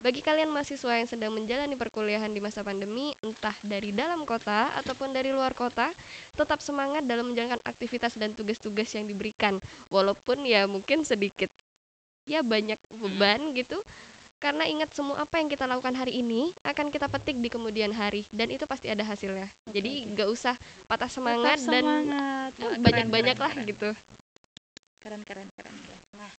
Bagi 0.00 0.24
kalian 0.24 0.48
mahasiswa 0.48 0.96
yang 0.96 1.08
sedang 1.08 1.32
menjalani 1.36 1.76
perkuliahan 1.76 2.32
di 2.32 2.40
masa 2.40 2.64
pandemi, 2.64 3.12
entah 3.20 3.52
dari 3.60 3.92
dalam 3.92 4.24
kota 4.24 4.72
ataupun 4.80 5.12
dari 5.12 5.28
luar 5.28 5.52
kota, 5.52 5.92
tetap 6.32 6.64
semangat 6.64 7.04
dalam 7.04 7.28
menjalankan 7.28 7.60
aktivitas 7.68 8.16
dan 8.16 8.32
tugas-tugas 8.32 8.88
yang 8.96 9.04
diberikan. 9.04 9.60
Walaupun 9.92 10.48
ya 10.48 10.64
mungkin 10.64 11.04
sedikit 11.04 11.52
ya 12.24 12.40
banyak 12.40 12.80
beban 12.96 13.52
gitu. 13.52 13.76
Karena 14.40 14.64
ingat 14.64 14.96
semua 14.96 15.20
apa 15.20 15.36
yang 15.36 15.52
kita 15.52 15.68
lakukan 15.68 15.92
hari 15.92 16.24
ini 16.24 16.48
akan 16.64 16.88
kita 16.88 17.12
petik 17.12 17.36
di 17.36 17.52
kemudian 17.52 17.92
hari 17.92 18.24
dan 18.32 18.48
itu 18.48 18.64
pasti 18.64 18.88
ada 18.88 19.04
hasilnya. 19.04 19.52
Jadi 19.68 20.16
gak 20.16 20.32
usah 20.32 20.56
patah 20.88 21.12
semangat 21.12 21.60
dan 21.60 21.84
semangat. 21.84 22.50
Wah, 22.56 22.72
keren, 22.72 22.80
banyak-banyak 22.80 23.36
lah 23.36 23.52
gitu. 23.68 23.92
Keren 25.00 25.24
keren 25.24 25.48
keren. 25.56 25.74
Keren. 25.74 26.00
nah 26.14 26.32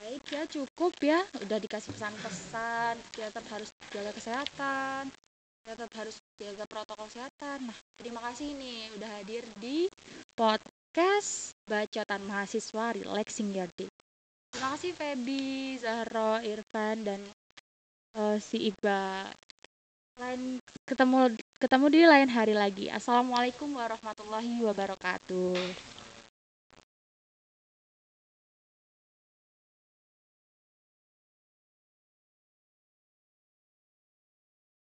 baik 0.00 0.24
ya 0.30 0.42
cukup 0.46 0.94
ya. 1.02 1.20
Udah 1.42 1.58
dikasih 1.60 1.92
pesan-pesan 1.92 2.94
kita 3.12 3.28
tetap 3.34 3.46
harus 3.52 3.70
jaga 3.92 4.10
kesehatan 4.14 5.12
kita 5.66 5.82
tetap 5.82 5.98
harus 5.98 6.16
jaga 6.38 6.64
protokol 6.70 7.10
kesehatan. 7.10 7.58
Nah 7.66 7.78
terima 7.98 8.22
kasih 8.30 8.54
nih 8.54 8.86
udah 8.94 9.10
hadir 9.18 9.42
di 9.58 9.90
podcast 10.38 11.58
bacotan 11.66 12.22
mahasiswa 12.22 12.94
relaxing 12.94 13.50
your 13.50 13.66
day. 13.74 13.90
Terima 14.54 14.78
kasih 14.78 14.94
Feby 14.94 15.74
Zahro 15.82 16.38
Irfan 16.38 17.02
dan 17.02 17.18
eh, 18.14 18.38
si 18.38 18.70
Iqbal. 18.70 19.26
Lain 20.22 20.62
ketemu 20.86 21.34
ketemu 21.58 21.86
di 21.90 22.00
lain 22.06 22.30
hari 22.30 22.54
lagi. 22.54 22.86
Assalamualaikum 22.86 23.66
warahmatullahi 23.74 24.62
wabarakatuh 24.62 25.95